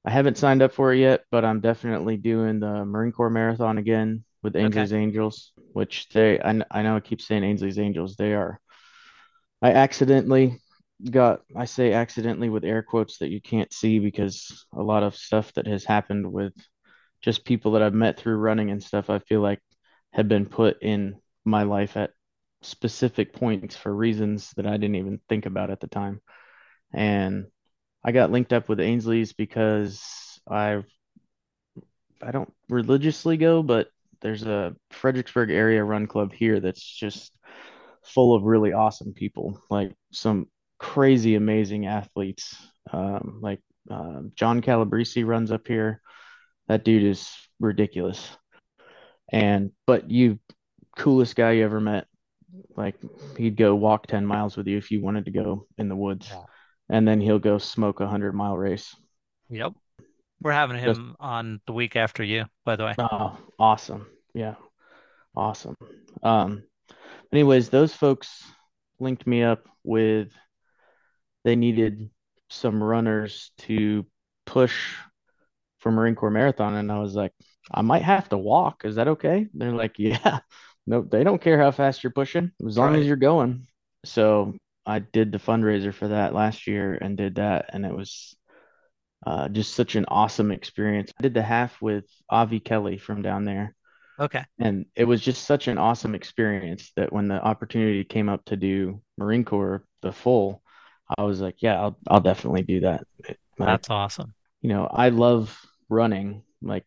[0.05, 3.77] I haven't signed up for it yet, but I'm definitely doing the Marine Corps Marathon
[3.77, 4.85] again with Okay.
[4.85, 8.15] Ainsley's Angels, which they I, I know I keep saying Ainsley's Angels.
[8.15, 8.59] They are.
[9.61, 10.59] I accidentally
[11.09, 15.15] got I say accidentally with air quotes that you can't see because a lot of
[15.15, 16.53] stuff that has happened with
[17.21, 19.59] just people that I've met through running and stuff, I feel like
[20.13, 22.11] have been put in my life at
[22.61, 26.21] specific points for reasons that I didn't even think about at the time.
[26.93, 27.47] And
[28.03, 30.85] I got linked up with Ainsley's because I've
[32.21, 33.89] I don't religiously go, but
[34.21, 37.35] there's a Fredericksburg area run club here that's just
[38.03, 40.47] full of really awesome people, like some
[40.81, 42.55] crazy amazing athletes.
[42.91, 46.01] Um, like uh, John Calabrese runs up here.
[46.67, 48.27] That dude is ridiculous.
[49.31, 50.39] And but you
[50.97, 52.07] coolest guy you ever met.
[52.75, 52.95] Like
[53.37, 56.27] he'd go walk 10 miles with you if you wanted to go in the woods.
[56.29, 56.43] Yeah.
[56.89, 58.93] And then he'll go smoke a 100 mile race.
[59.49, 59.73] Yep.
[60.41, 62.95] We're having Just him on the week after you, by the way.
[62.97, 64.07] oh, awesome.
[64.33, 64.55] Yeah,
[65.35, 65.75] awesome.
[66.23, 66.63] Um
[67.31, 68.43] anyways, those folks
[68.99, 70.29] linked me up with
[71.43, 72.09] they needed
[72.49, 74.05] some runners to
[74.45, 74.95] push
[75.79, 77.33] for Marine Corps Marathon and I was like,
[77.71, 78.85] I might have to walk.
[78.85, 79.47] Is that okay?
[79.53, 80.39] They're like, yeah.
[80.87, 83.67] No, they don't care how fast you're pushing as long as you're going.
[84.03, 88.35] So I did the fundraiser for that last year and did that, and it was
[89.25, 91.11] uh, just such an awesome experience.
[91.19, 93.75] I did the half with Avi Kelly from down there,
[94.19, 94.43] Okay.
[94.57, 98.57] and it was just such an awesome experience that when the opportunity came up to
[98.57, 100.60] do Marine Corps the full,
[101.17, 103.03] I was like, yeah, I'll I'll definitely do that.
[103.57, 104.33] That's awesome.
[104.61, 105.57] you know, I love
[105.89, 106.85] running, like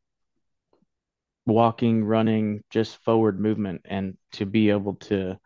[1.46, 5.38] walking, running, just forward movement, and to be able to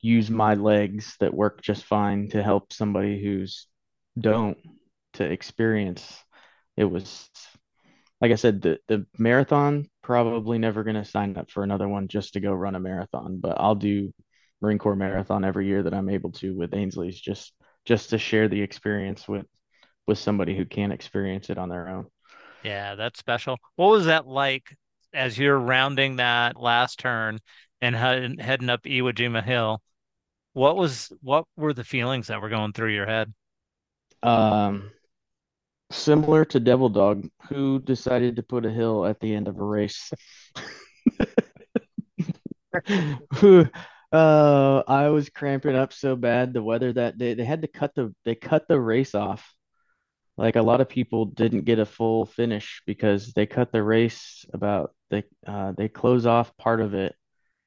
[0.00, 3.66] use my legs that work just fine to help somebody who's
[4.18, 4.58] don't
[5.14, 6.22] to experience.
[6.76, 7.28] It was
[8.20, 12.08] like I said, the the marathon probably never going to sign up for another one
[12.08, 14.12] just to go run a marathon, but I'll do
[14.60, 17.52] Marine Corps marathon every year that I'm able to with Ainsley's just
[17.84, 19.46] just to share the experience with
[20.06, 22.06] with somebody who can't experience it on their own.
[22.64, 23.58] Yeah, that's special.
[23.76, 24.76] What was that like
[25.14, 27.38] as you're rounding that last turn
[27.80, 29.80] and head, heading up Iwo Jima Hill?
[30.52, 33.32] What was what were the feelings that were going through your head?
[34.22, 34.90] Um,
[35.90, 39.64] similar to Devil Dog, who decided to put a hill at the end of a
[39.64, 40.12] race.
[43.34, 43.66] Who,
[44.12, 46.52] uh, I was cramping up so bad.
[46.52, 49.54] The weather that day, they had to cut the they cut the race off
[50.40, 54.46] like a lot of people didn't get a full finish because they cut the race
[54.54, 57.14] about they uh, they close off part of it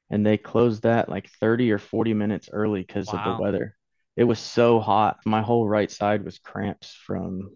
[0.09, 3.75] and they closed that like 30 or 40 minutes early because of the weather.
[4.17, 5.19] It was so hot.
[5.23, 7.51] My whole right side was cramps from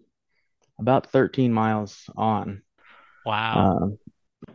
[0.78, 2.62] about 13 miles on.
[3.26, 3.78] Wow.
[3.82, 3.98] Um,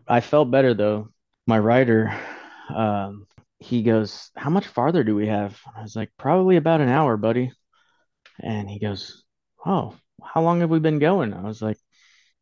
[0.07, 1.09] I felt better though.
[1.45, 2.17] My rider,
[2.73, 3.27] um,
[3.63, 5.59] he goes, How much farther do we have?
[5.75, 7.51] I was like, Probably about an hour, buddy.
[8.41, 9.23] And he goes,
[9.65, 11.33] Oh, how long have we been going?
[11.33, 11.77] I was like,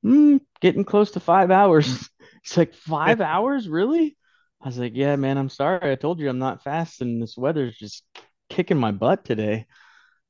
[0.05, 2.09] mm, Getting close to five hours.
[2.43, 3.67] He's like, Five hours?
[3.69, 4.17] Really?
[4.61, 5.91] I was like, Yeah, man, I'm sorry.
[5.91, 8.03] I told you I'm not fast, and this weather's just
[8.49, 9.65] kicking my butt today.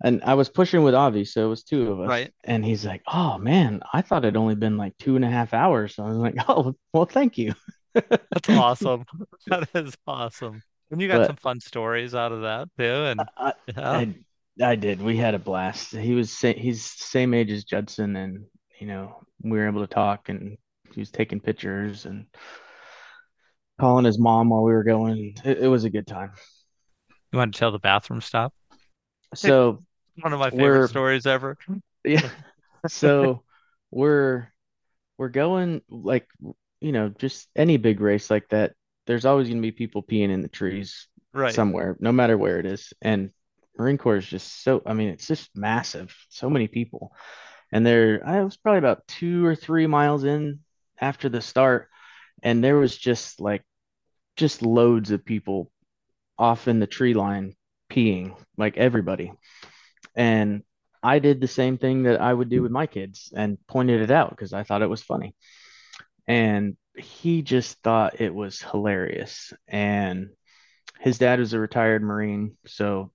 [0.03, 2.09] And I was pushing with Avi, so it was two of us.
[2.09, 2.33] Right.
[2.43, 5.53] And he's like, Oh man, I thought it'd only been like two and a half
[5.53, 5.95] hours.
[5.95, 7.53] So I was like, Oh, well, thank you.
[7.93, 9.05] That's awesome.
[9.47, 10.63] That is awesome.
[10.91, 12.83] And you got some fun stories out of that too.
[12.83, 14.15] And I, yeah, I,
[14.61, 15.01] I did.
[15.01, 15.95] We had a blast.
[15.95, 18.45] He was he's the same age as Judson, and
[18.79, 20.57] you know we were able to talk, and
[20.93, 22.25] he was taking pictures and
[23.79, 25.35] calling his mom while we were going.
[25.45, 26.31] It, it was a good time.
[27.31, 28.53] you want to tell the bathroom stop?
[29.33, 29.83] So
[30.21, 31.57] One of my favorite stories ever.
[32.05, 32.29] yeah.
[32.87, 33.43] So
[33.91, 34.51] we're
[35.17, 36.27] we're going like
[36.79, 38.73] you know just any big race like that.
[39.07, 41.53] There's always going to be people peeing in the trees Right.
[41.53, 42.93] somewhere, no matter where it is.
[43.01, 43.31] And
[43.77, 44.81] Marine Corps is just so.
[44.85, 46.15] I mean, it's just massive.
[46.29, 47.13] So many people.
[47.71, 50.59] and there I was probably about two or three miles in
[50.99, 51.89] after the start,
[52.43, 53.63] and there was just like
[54.37, 55.71] just loads of people
[56.37, 57.55] off in the tree line
[57.89, 59.33] peeing, like everybody.
[60.15, 60.63] And
[61.03, 64.11] I did the same thing that I would do with my kids and pointed it
[64.11, 65.35] out because I thought it was funny.
[66.27, 69.53] And he just thought it was hilarious.
[69.67, 70.29] And
[70.99, 73.11] his dad was a retired Marine, so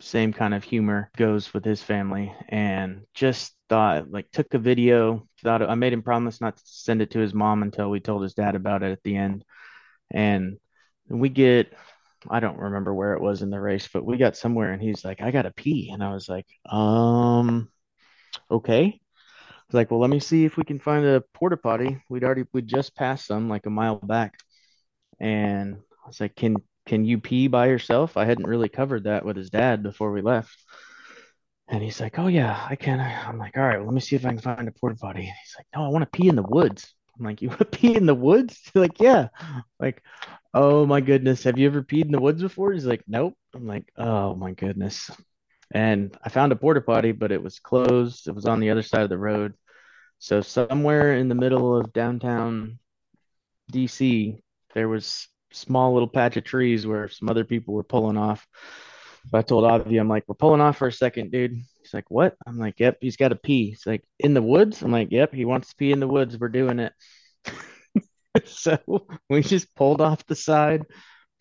[0.00, 2.34] same kind of humor goes with his family.
[2.48, 7.02] And just thought like took a video thought I made him promise not to send
[7.02, 9.44] it to his mom until we told his dad about it at the end.
[10.10, 10.58] And
[11.08, 11.72] we get
[12.28, 15.04] I don't remember where it was in the race but we got somewhere and he's
[15.04, 15.90] like I gotta pee.
[15.92, 17.68] And I was like um
[18.50, 19.00] okay
[19.68, 22.44] He's like well let me see if we can find a porta potty we'd already
[22.52, 24.38] we just passed some like a mile back
[25.20, 29.24] and I was like can can you pee by yourself I hadn't really covered that
[29.24, 30.56] with his dad before we left
[31.68, 34.16] And he's like, "Oh yeah, I can." I'm like, "All right, well, let me see
[34.16, 36.28] if I can find a porta potty." And he's like, "No, I want to pee
[36.28, 39.28] in the woods." I'm like, "You want to pee in the woods?" He's like, "Yeah."
[39.40, 40.02] I'm like,
[40.54, 43.66] "Oh my goodness, have you ever peed in the woods before?" He's like, "Nope." I'm
[43.66, 45.10] like, "Oh my goodness."
[45.70, 48.26] And I found a porta potty, but it was closed.
[48.26, 49.54] It was on the other side of the road.
[50.18, 52.78] So somewhere in the middle of downtown
[53.72, 54.38] DC,
[54.74, 58.46] there was small little patch of trees where some other people were pulling off.
[59.30, 61.60] So I told Avi, I'm like, we're pulling off for a second, dude.
[61.82, 62.34] He's like, what?
[62.46, 63.70] I'm like, yep, he's got to pee.
[63.70, 64.82] He's like, in the woods?
[64.82, 66.38] I'm like, yep, he wants to pee in the woods.
[66.38, 66.92] We're doing it.
[68.44, 68.78] so
[69.28, 70.84] we just pulled off the side,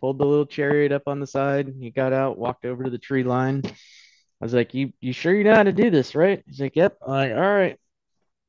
[0.02, 1.74] pulled the little chariot up on the side.
[1.80, 3.64] He got out, walked over to the tree line.
[4.42, 6.44] I was like, you you sure you know how to do this, right?
[6.46, 6.98] He's like, yep.
[7.06, 7.80] I'm like, all right.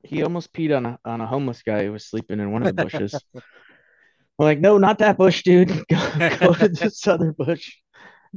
[0.03, 2.77] He almost peed on a on a homeless guy who was sleeping in one of
[2.77, 3.15] the bushes.
[3.35, 5.69] I'm like, no, not that bush, dude.
[5.91, 7.75] Go, go to this other bush.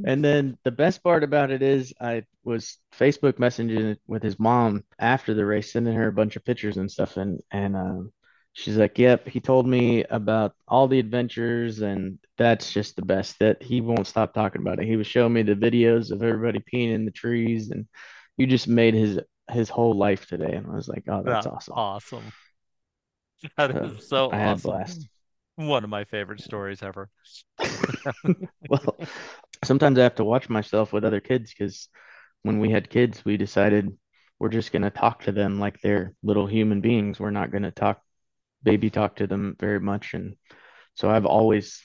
[0.05, 4.83] And then the best part about it is I was Facebook messaging with his mom
[4.97, 7.17] after the race, sending her a bunch of pictures and stuff.
[7.17, 8.13] And and um,
[8.53, 13.39] she's like, "Yep, he told me about all the adventures, and that's just the best.
[13.39, 14.87] That he won't stop talking about it.
[14.87, 17.87] He was showing me the videos of everybody peeing in the trees, and
[18.37, 19.19] you just made his
[19.51, 22.31] his whole life today." And I was like, "Oh, that's That's awesome." awesome.
[23.57, 25.07] That So is so I had a blast.
[25.55, 27.09] One of my favorite stories ever.
[28.67, 28.99] Well,
[29.63, 31.89] sometimes I have to watch myself with other kids because
[32.43, 33.97] when we had kids, we decided
[34.39, 37.19] we're just going to talk to them like they're little human beings.
[37.19, 38.01] We're not going to talk
[38.63, 40.13] baby talk to them very much.
[40.13, 40.35] And
[40.95, 41.81] so I've always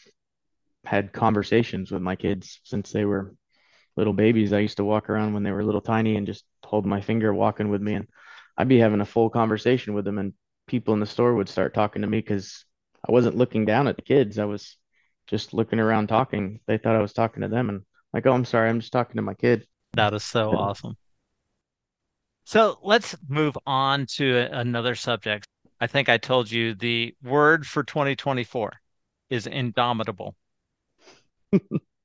[0.84, 3.34] had conversations with my kids since they were
[3.96, 4.52] little babies.
[4.52, 7.34] I used to walk around when they were little tiny and just hold my finger
[7.34, 7.94] walking with me.
[7.94, 8.08] And
[8.58, 10.32] I'd be having a full conversation with them, and
[10.66, 12.64] people in the store would start talking to me because
[13.08, 14.38] I wasn't looking down at the kids.
[14.38, 14.76] I was
[15.26, 16.60] just looking around talking.
[16.66, 19.16] They thought I was talking to them, and like, oh, I'm sorry, I'm just talking
[19.16, 19.66] to my kid.
[19.94, 20.96] That is so So, awesome.
[22.44, 25.46] So let's move on to another subject.
[25.80, 28.80] I think I told you the word for 2024
[29.30, 30.36] is indomitable.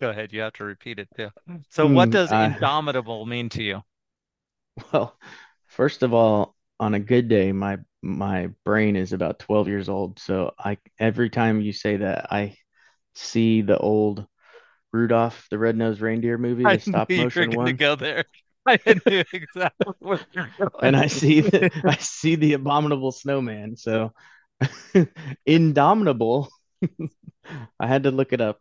[0.00, 1.30] Go ahead, you have to repeat it too.
[1.70, 3.82] So what mm, does uh, indomitable mean to you?
[4.92, 5.16] well,
[5.66, 10.18] first of all, on a good day, my my brain is about 12 years old.
[10.18, 12.56] So I every time you say that, I
[13.14, 14.26] see the old
[14.92, 17.72] Rudolph the Red-Nosed Reindeer movie, I the stop motion going to one.
[17.72, 18.24] go there.
[18.66, 20.48] I knew exactly what you're
[20.82, 21.70] and I see the.
[21.84, 23.76] I see the abominable snowman.
[23.76, 24.12] So
[25.46, 26.48] indomitable,
[27.80, 28.58] I had to look it up.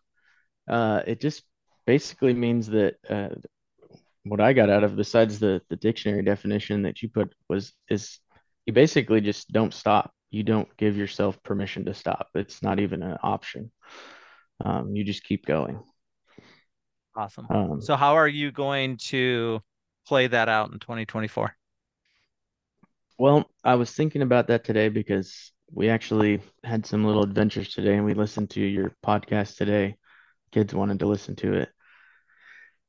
[0.68, 1.43] Uh, it just
[1.86, 3.30] basically means that uh,
[4.24, 8.20] what I got out of besides the the dictionary definition that you put was is
[8.66, 10.12] you basically just don't stop.
[10.32, 12.28] You don't give yourself permission to stop.
[12.36, 13.72] It's not even an option.
[14.64, 15.80] Um, you just keep going.
[17.16, 17.47] Awesome.
[17.49, 19.62] Um, So how are you going to
[20.08, 21.56] play that out in 2024?
[23.18, 27.95] well, I was thinking about that today because we actually had some little adventures today
[27.95, 29.95] and we listened to your podcast today.
[30.52, 31.70] Kids wanted to listen to it.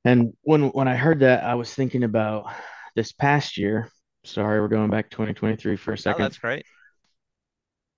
[0.05, 2.51] And when when I heard that, I was thinking about
[2.97, 3.89] this past year.
[4.25, 6.23] Sorry, we're going back 2023 for a Oh, second.
[6.23, 6.65] that's great.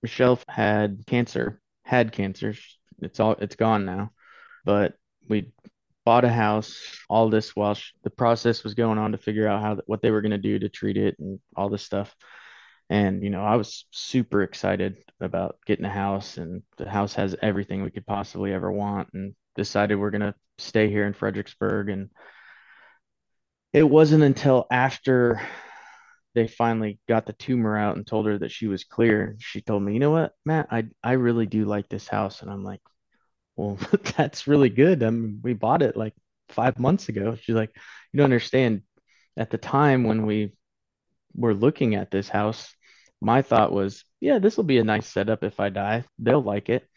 [0.03, 2.53] Michelle had cancer, had cancer.
[3.01, 4.11] It's all it's gone now.
[4.65, 4.93] But
[5.27, 5.51] we
[6.05, 6.79] bought a house,
[7.09, 10.11] all this while sh the process was going on to figure out how what they
[10.11, 12.15] were going to do to treat it and all this stuff.
[12.89, 17.35] And you know, I was super excited about getting a house, and the house has
[17.41, 21.89] everything we could possibly ever want, and decided we're gonna stay here in Fredericksburg.
[21.89, 22.09] And
[23.73, 25.41] it wasn't until after
[26.35, 29.81] they finally got the tumor out and told her that she was clear, she told
[29.81, 32.41] me, you know what, Matt, I I really do like this house.
[32.41, 32.81] And I'm like,
[33.55, 33.77] well,
[34.17, 35.03] that's really good.
[35.03, 36.13] I mean, we bought it like
[36.49, 37.35] five months ago.
[37.35, 37.71] She's like,
[38.11, 38.83] you don't understand.
[39.37, 40.53] At the time when we
[41.35, 42.73] were looking at this house,
[43.21, 46.05] my thought was, yeah, this will be a nice setup if I die.
[46.19, 46.87] They'll like it.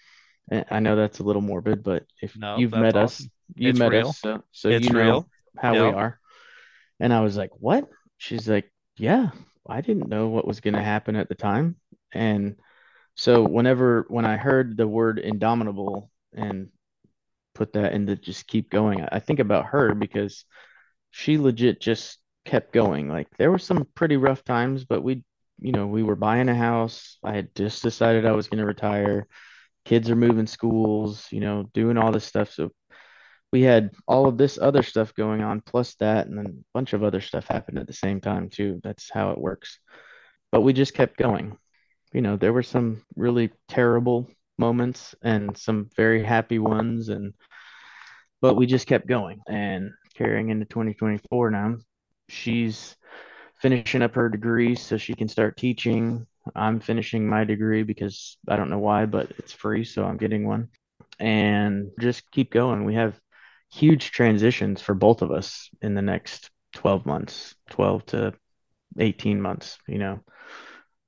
[0.51, 3.79] And I know that's a little morbid, but if No, you've met us, you've It's
[3.79, 4.13] met us, real.
[4.13, 5.29] so so you know real.
[5.59, 6.19] how we are.
[7.01, 7.89] And I was like, what?
[8.19, 9.31] She's like, yeah,
[9.69, 11.77] I didn't know what was going to happen at the time.
[12.13, 12.57] And
[13.17, 16.69] so whenever when I heard the word indomitable and
[17.55, 20.45] put that into just keep going, I think about her because
[21.11, 23.09] she legit just kept going.
[23.09, 25.25] Like there were some pretty rough times, but we,
[25.61, 27.19] you know, we were buying a house.
[27.25, 29.27] I had just decided I was going to retire.
[29.85, 32.53] Kids are moving schools, you know, doing all this stuff.
[32.53, 32.71] So
[33.53, 36.93] we had all of this other stuff going on, plus that, and then a bunch
[36.93, 38.81] of other stuff happened at the same time too.
[38.85, 39.79] That's how it works.
[40.53, 41.57] But we just kept going.
[42.13, 44.29] You know, there were some really terrible
[44.59, 47.35] moments and some very happy ones, and
[48.41, 51.77] but we just kept going and carrying into 2024 now.
[52.29, 52.97] She's
[53.61, 56.27] finishing up her degree so she can start teaching.
[56.55, 60.47] I'm finishing my degree because I don't know why, but it's free, so I'm getting
[60.47, 60.69] one.
[61.19, 62.85] And just keep going.
[62.85, 63.19] We have
[63.71, 68.35] huge transitions for both of us in the next 12 months, 12 to
[68.99, 69.79] 18 months.
[69.87, 70.21] You know,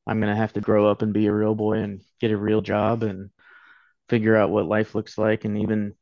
[0.06, 2.36] I'm going to have to grow up and be a real boy and get a
[2.36, 3.30] real job and
[4.10, 5.44] figure out what life looks like.
[5.44, 5.94] And even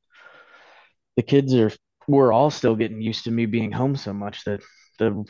[1.16, 1.70] the kids are,
[2.08, 4.62] we're all still getting used to me being home so much that
[4.98, 5.24] the,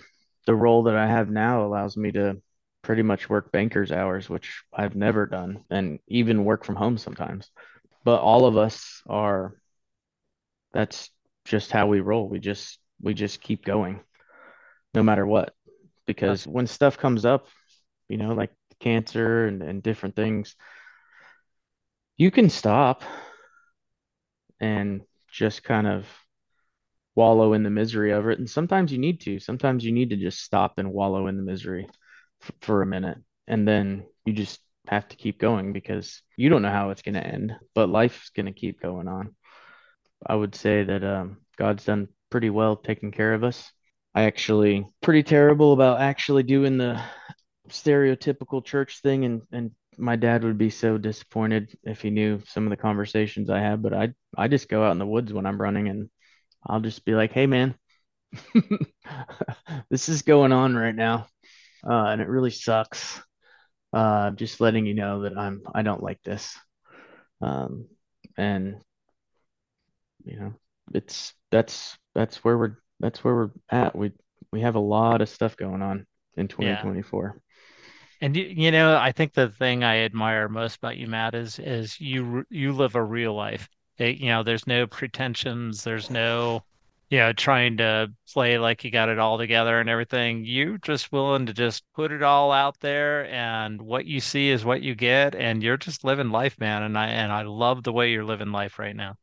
[0.47, 2.41] the role that I have now allows me to
[2.83, 7.51] pretty much work banker's hours, which I've never done, and even work from home sometimes.
[8.05, 9.55] But all of us are,
[10.73, 11.11] that's
[11.45, 12.29] just how we roll.
[12.29, 14.01] We just, we just keep going
[14.95, 15.53] no matter what.
[16.07, 17.49] Because when stuff comes up,
[18.09, 20.55] you know, like cancer and, and different things,
[22.19, 23.03] you can stop
[24.61, 25.01] and
[25.31, 26.07] just kind of
[27.15, 28.39] wallow in the misery of it.
[28.39, 29.39] And sometimes you need to.
[29.39, 31.89] Sometimes you need to just stop and wallow in the misery
[32.43, 33.19] f for a minute.
[33.47, 37.15] And then you just have to keep going because you don't know how it's going
[37.15, 39.35] to end, but life's going to keep going on.
[40.27, 43.71] I would say that um, God's done pretty well taking care of us.
[44.15, 47.01] I actually pretty terrible about actually doing the
[47.69, 52.65] stereotypical church thing and and my dad would be so disappointed if he knew some
[52.65, 55.47] of the conversations I had, but I I just go out in the woods when
[55.47, 56.11] I'm running and
[56.67, 57.77] I'll just be like, "Hey man,
[59.91, 61.27] this is going on right now,
[61.89, 63.21] uh, and it really sucks.
[63.93, 66.57] Uh, just letting you know that I'm I don't like this."
[67.43, 67.89] Um,
[68.39, 68.77] and
[70.25, 70.55] you know,
[70.95, 73.97] it's that's that's where we're that's where we're at.
[73.97, 74.13] We
[74.53, 76.87] we have a lot of stuff going on in yeah.
[78.21, 78.51] 2024.
[78.51, 82.01] And you, know, I think the thing I admire most about you, Matt, is is
[82.01, 83.69] you you live a real life.
[83.99, 86.63] It- you know, there's no pretensions, there's no,
[87.11, 90.45] you know, trying to play like you got it all together and everything.
[90.45, 94.65] You just willing to just put it all out there, and what you see is
[94.65, 96.83] what you get, and you're just living life, man.
[96.83, 99.17] And I and I love the way you're living life right now.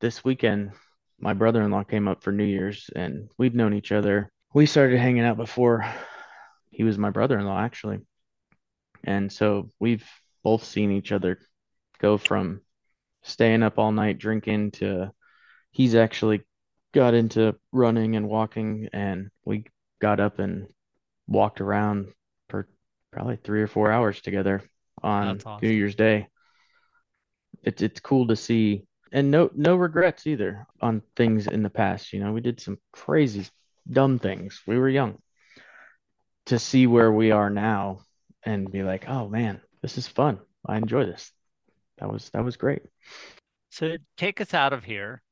[0.00, 0.72] This weekend,
[1.20, 4.30] my brother-in-law came up for New Year's, and we've known each other.
[4.54, 5.84] We started hanging out before
[6.70, 8.00] he was my brother-in-law, actually,
[9.04, 10.06] and so we've
[10.42, 11.38] both seen each other
[11.98, 12.60] go from
[13.22, 15.10] staying up all night drinking to
[15.70, 16.42] he's actually
[16.92, 19.64] got into running and walking and we
[20.00, 20.66] got up and
[21.26, 22.08] walked around
[22.48, 22.68] for
[23.12, 24.62] probably three or four hours together
[25.02, 25.58] on awesome.
[25.62, 26.28] New Year's Day.
[27.62, 32.12] It's it's cool to see and no no regrets either on things in the past.
[32.12, 33.46] You know, we did some crazy
[33.90, 34.60] dumb things.
[34.66, 35.18] We were young.
[36.46, 38.00] To see where we are now
[38.44, 40.40] and be like, "Oh man, this is fun.
[40.66, 41.32] I enjoy this."
[41.98, 42.82] That was that was great.
[43.70, 45.22] So take us out of here.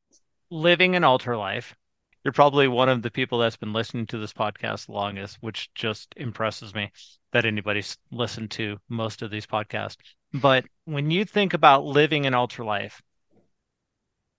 [0.50, 1.74] Living an ultra life.
[2.24, 5.72] You're probably one of the people that's been listening to this podcast the longest, which
[5.74, 6.90] just impresses me
[7.32, 9.96] that anybody's listened to most of these podcasts.
[10.32, 13.00] But when you think about living an ultra life,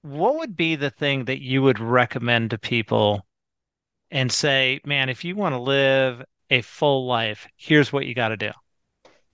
[0.03, 3.25] what would be the thing that you would recommend to people
[4.09, 8.29] and say, man, if you want to live a full life, here's what you got
[8.29, 8.51] to do?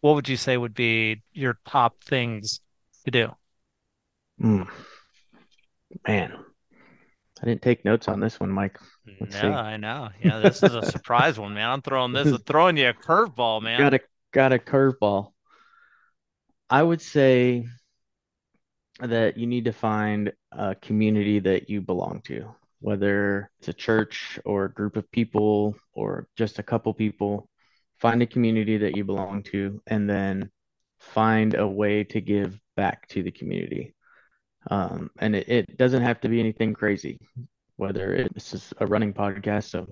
[0.07, 2.61] What would you say would be your top things
[3.03, 3.35] to do?
[4.41, 4.65] Mm,
[6.07, 6.31] man,
[7.41, 8.79] I didn't take notes on this one, Mike.
[9.19, 9.47] Let's No, see.
[9.47, 10.07] I know.
[10.23, 11.69] Yeah, this is a surprise one, man.
[11.69, 13.81] I'm throwing This is throwing you a curveball, man.
[13.81, 13.99] got a
[14.31, 15.33] got a curveball.
[16.69, 17.65] I would say
[19.01, 24.39] that you need to find a community that you belong to, whether it's a church
[24.45, 27.49] or a group of people or just a couple people.
[27.99, 30.51] Find a community that you belong to, and then
[30.99, 33.95] find a way to give back to the community.
[34.69, 37.19] Um, and it, it doesn't have to be anything crazy,
[37.75, 39.87] whether it, this is a running podcast, so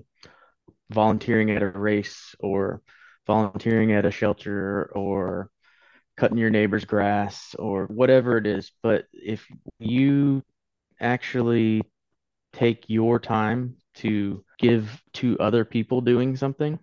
[0.90, 2.82] volunteering at a race or
[3.26, 5.50] volunteering at a shelter or
[6.16, 8.70] cutting your neighbor's grass or whatever it is.
[8.82, 9.46] But if
[9.78, 10.42] you
[11.00, 11.82] actually
[12.52, 16.78] take your time to give to other people doing something,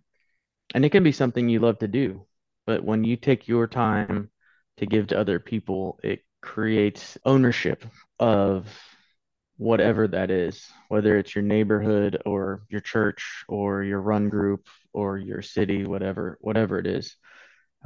[0.73, 2.25] and it can be something you love to do,
[2.65, 4.29] but when you take your time
[4.77, 7.85] to give to other people, it creates ownership
[8.19, 8.67] of
[9.57, 15.17] whatever that is, whether it's your neighborhood or your church or your run group or
[15.17, 17.15] your city, whatever, whatever it is.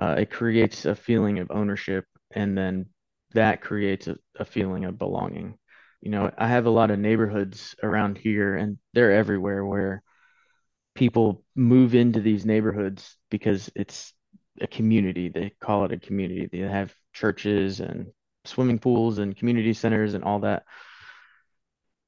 [0.02, 2.86] Uh, it creates a feeling of ownership, and then
[3.34, 5.58] that creates a, a feeling of belonging.
[6.02, 10.04] You know, I have a lot of neighborhoods around here, and they're everywhere where
[10.98, 14.14] people move into these neighborhoods because it's
[14.60, 15.30] a community.
[15.30, 16.50] They call it a community.
[16.52, 18.08] They have churches and
[18.44, 20.64] swimming pools and community centers and all that,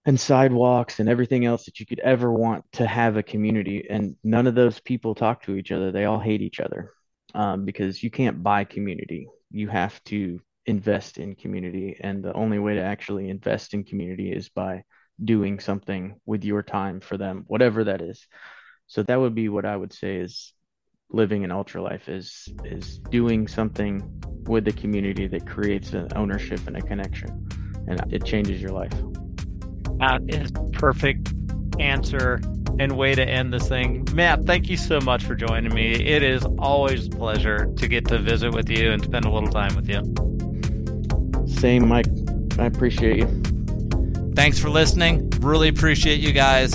[0.06, 3.86] and sidewalks and everything else that you could ever want to have a community.
[3.90, 5.92] And none of those people talk to each other.
[5.92, 6.92] They all hate each other
[7.36, 9.28] um, because you can't buy community.
[9.52, 11.98] You have to invest in community.
[12.00, 14.84] And the only way to actually invest in community is by
[15.24, 18.26] doing something with your time for them, whatever that is.
[18.90, 20.52] So that would be what I would say is
[21.12, 24.04] living an ultra life is is doing something
[24.46, 27.48] with the community that creates an ownership and a connection
[27.88, 28.94] and it changes your life.
[30.00, 31.34] That is perfect
[31.80, 32.42] answer
[32.80, 34.08] and way to end this thing.
[34.14, 35.92] Matt, thank you so much for joining me.
[35.94, 39.50] It is always a pleasure to get to visit with you and spend a little
[39.50, 40.02] time with you.
[41.48, 42.08] Same, Mike.
[42.58, 43.28] I appreciate you.
[44.36, 45.30] Thanks for listening.
[45.42, 46.74] Really appreciate you guys.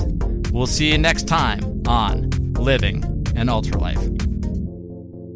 [0.55, 3.03] We'll see you next time on Living
[3.35, 4.24] an Ultra Life.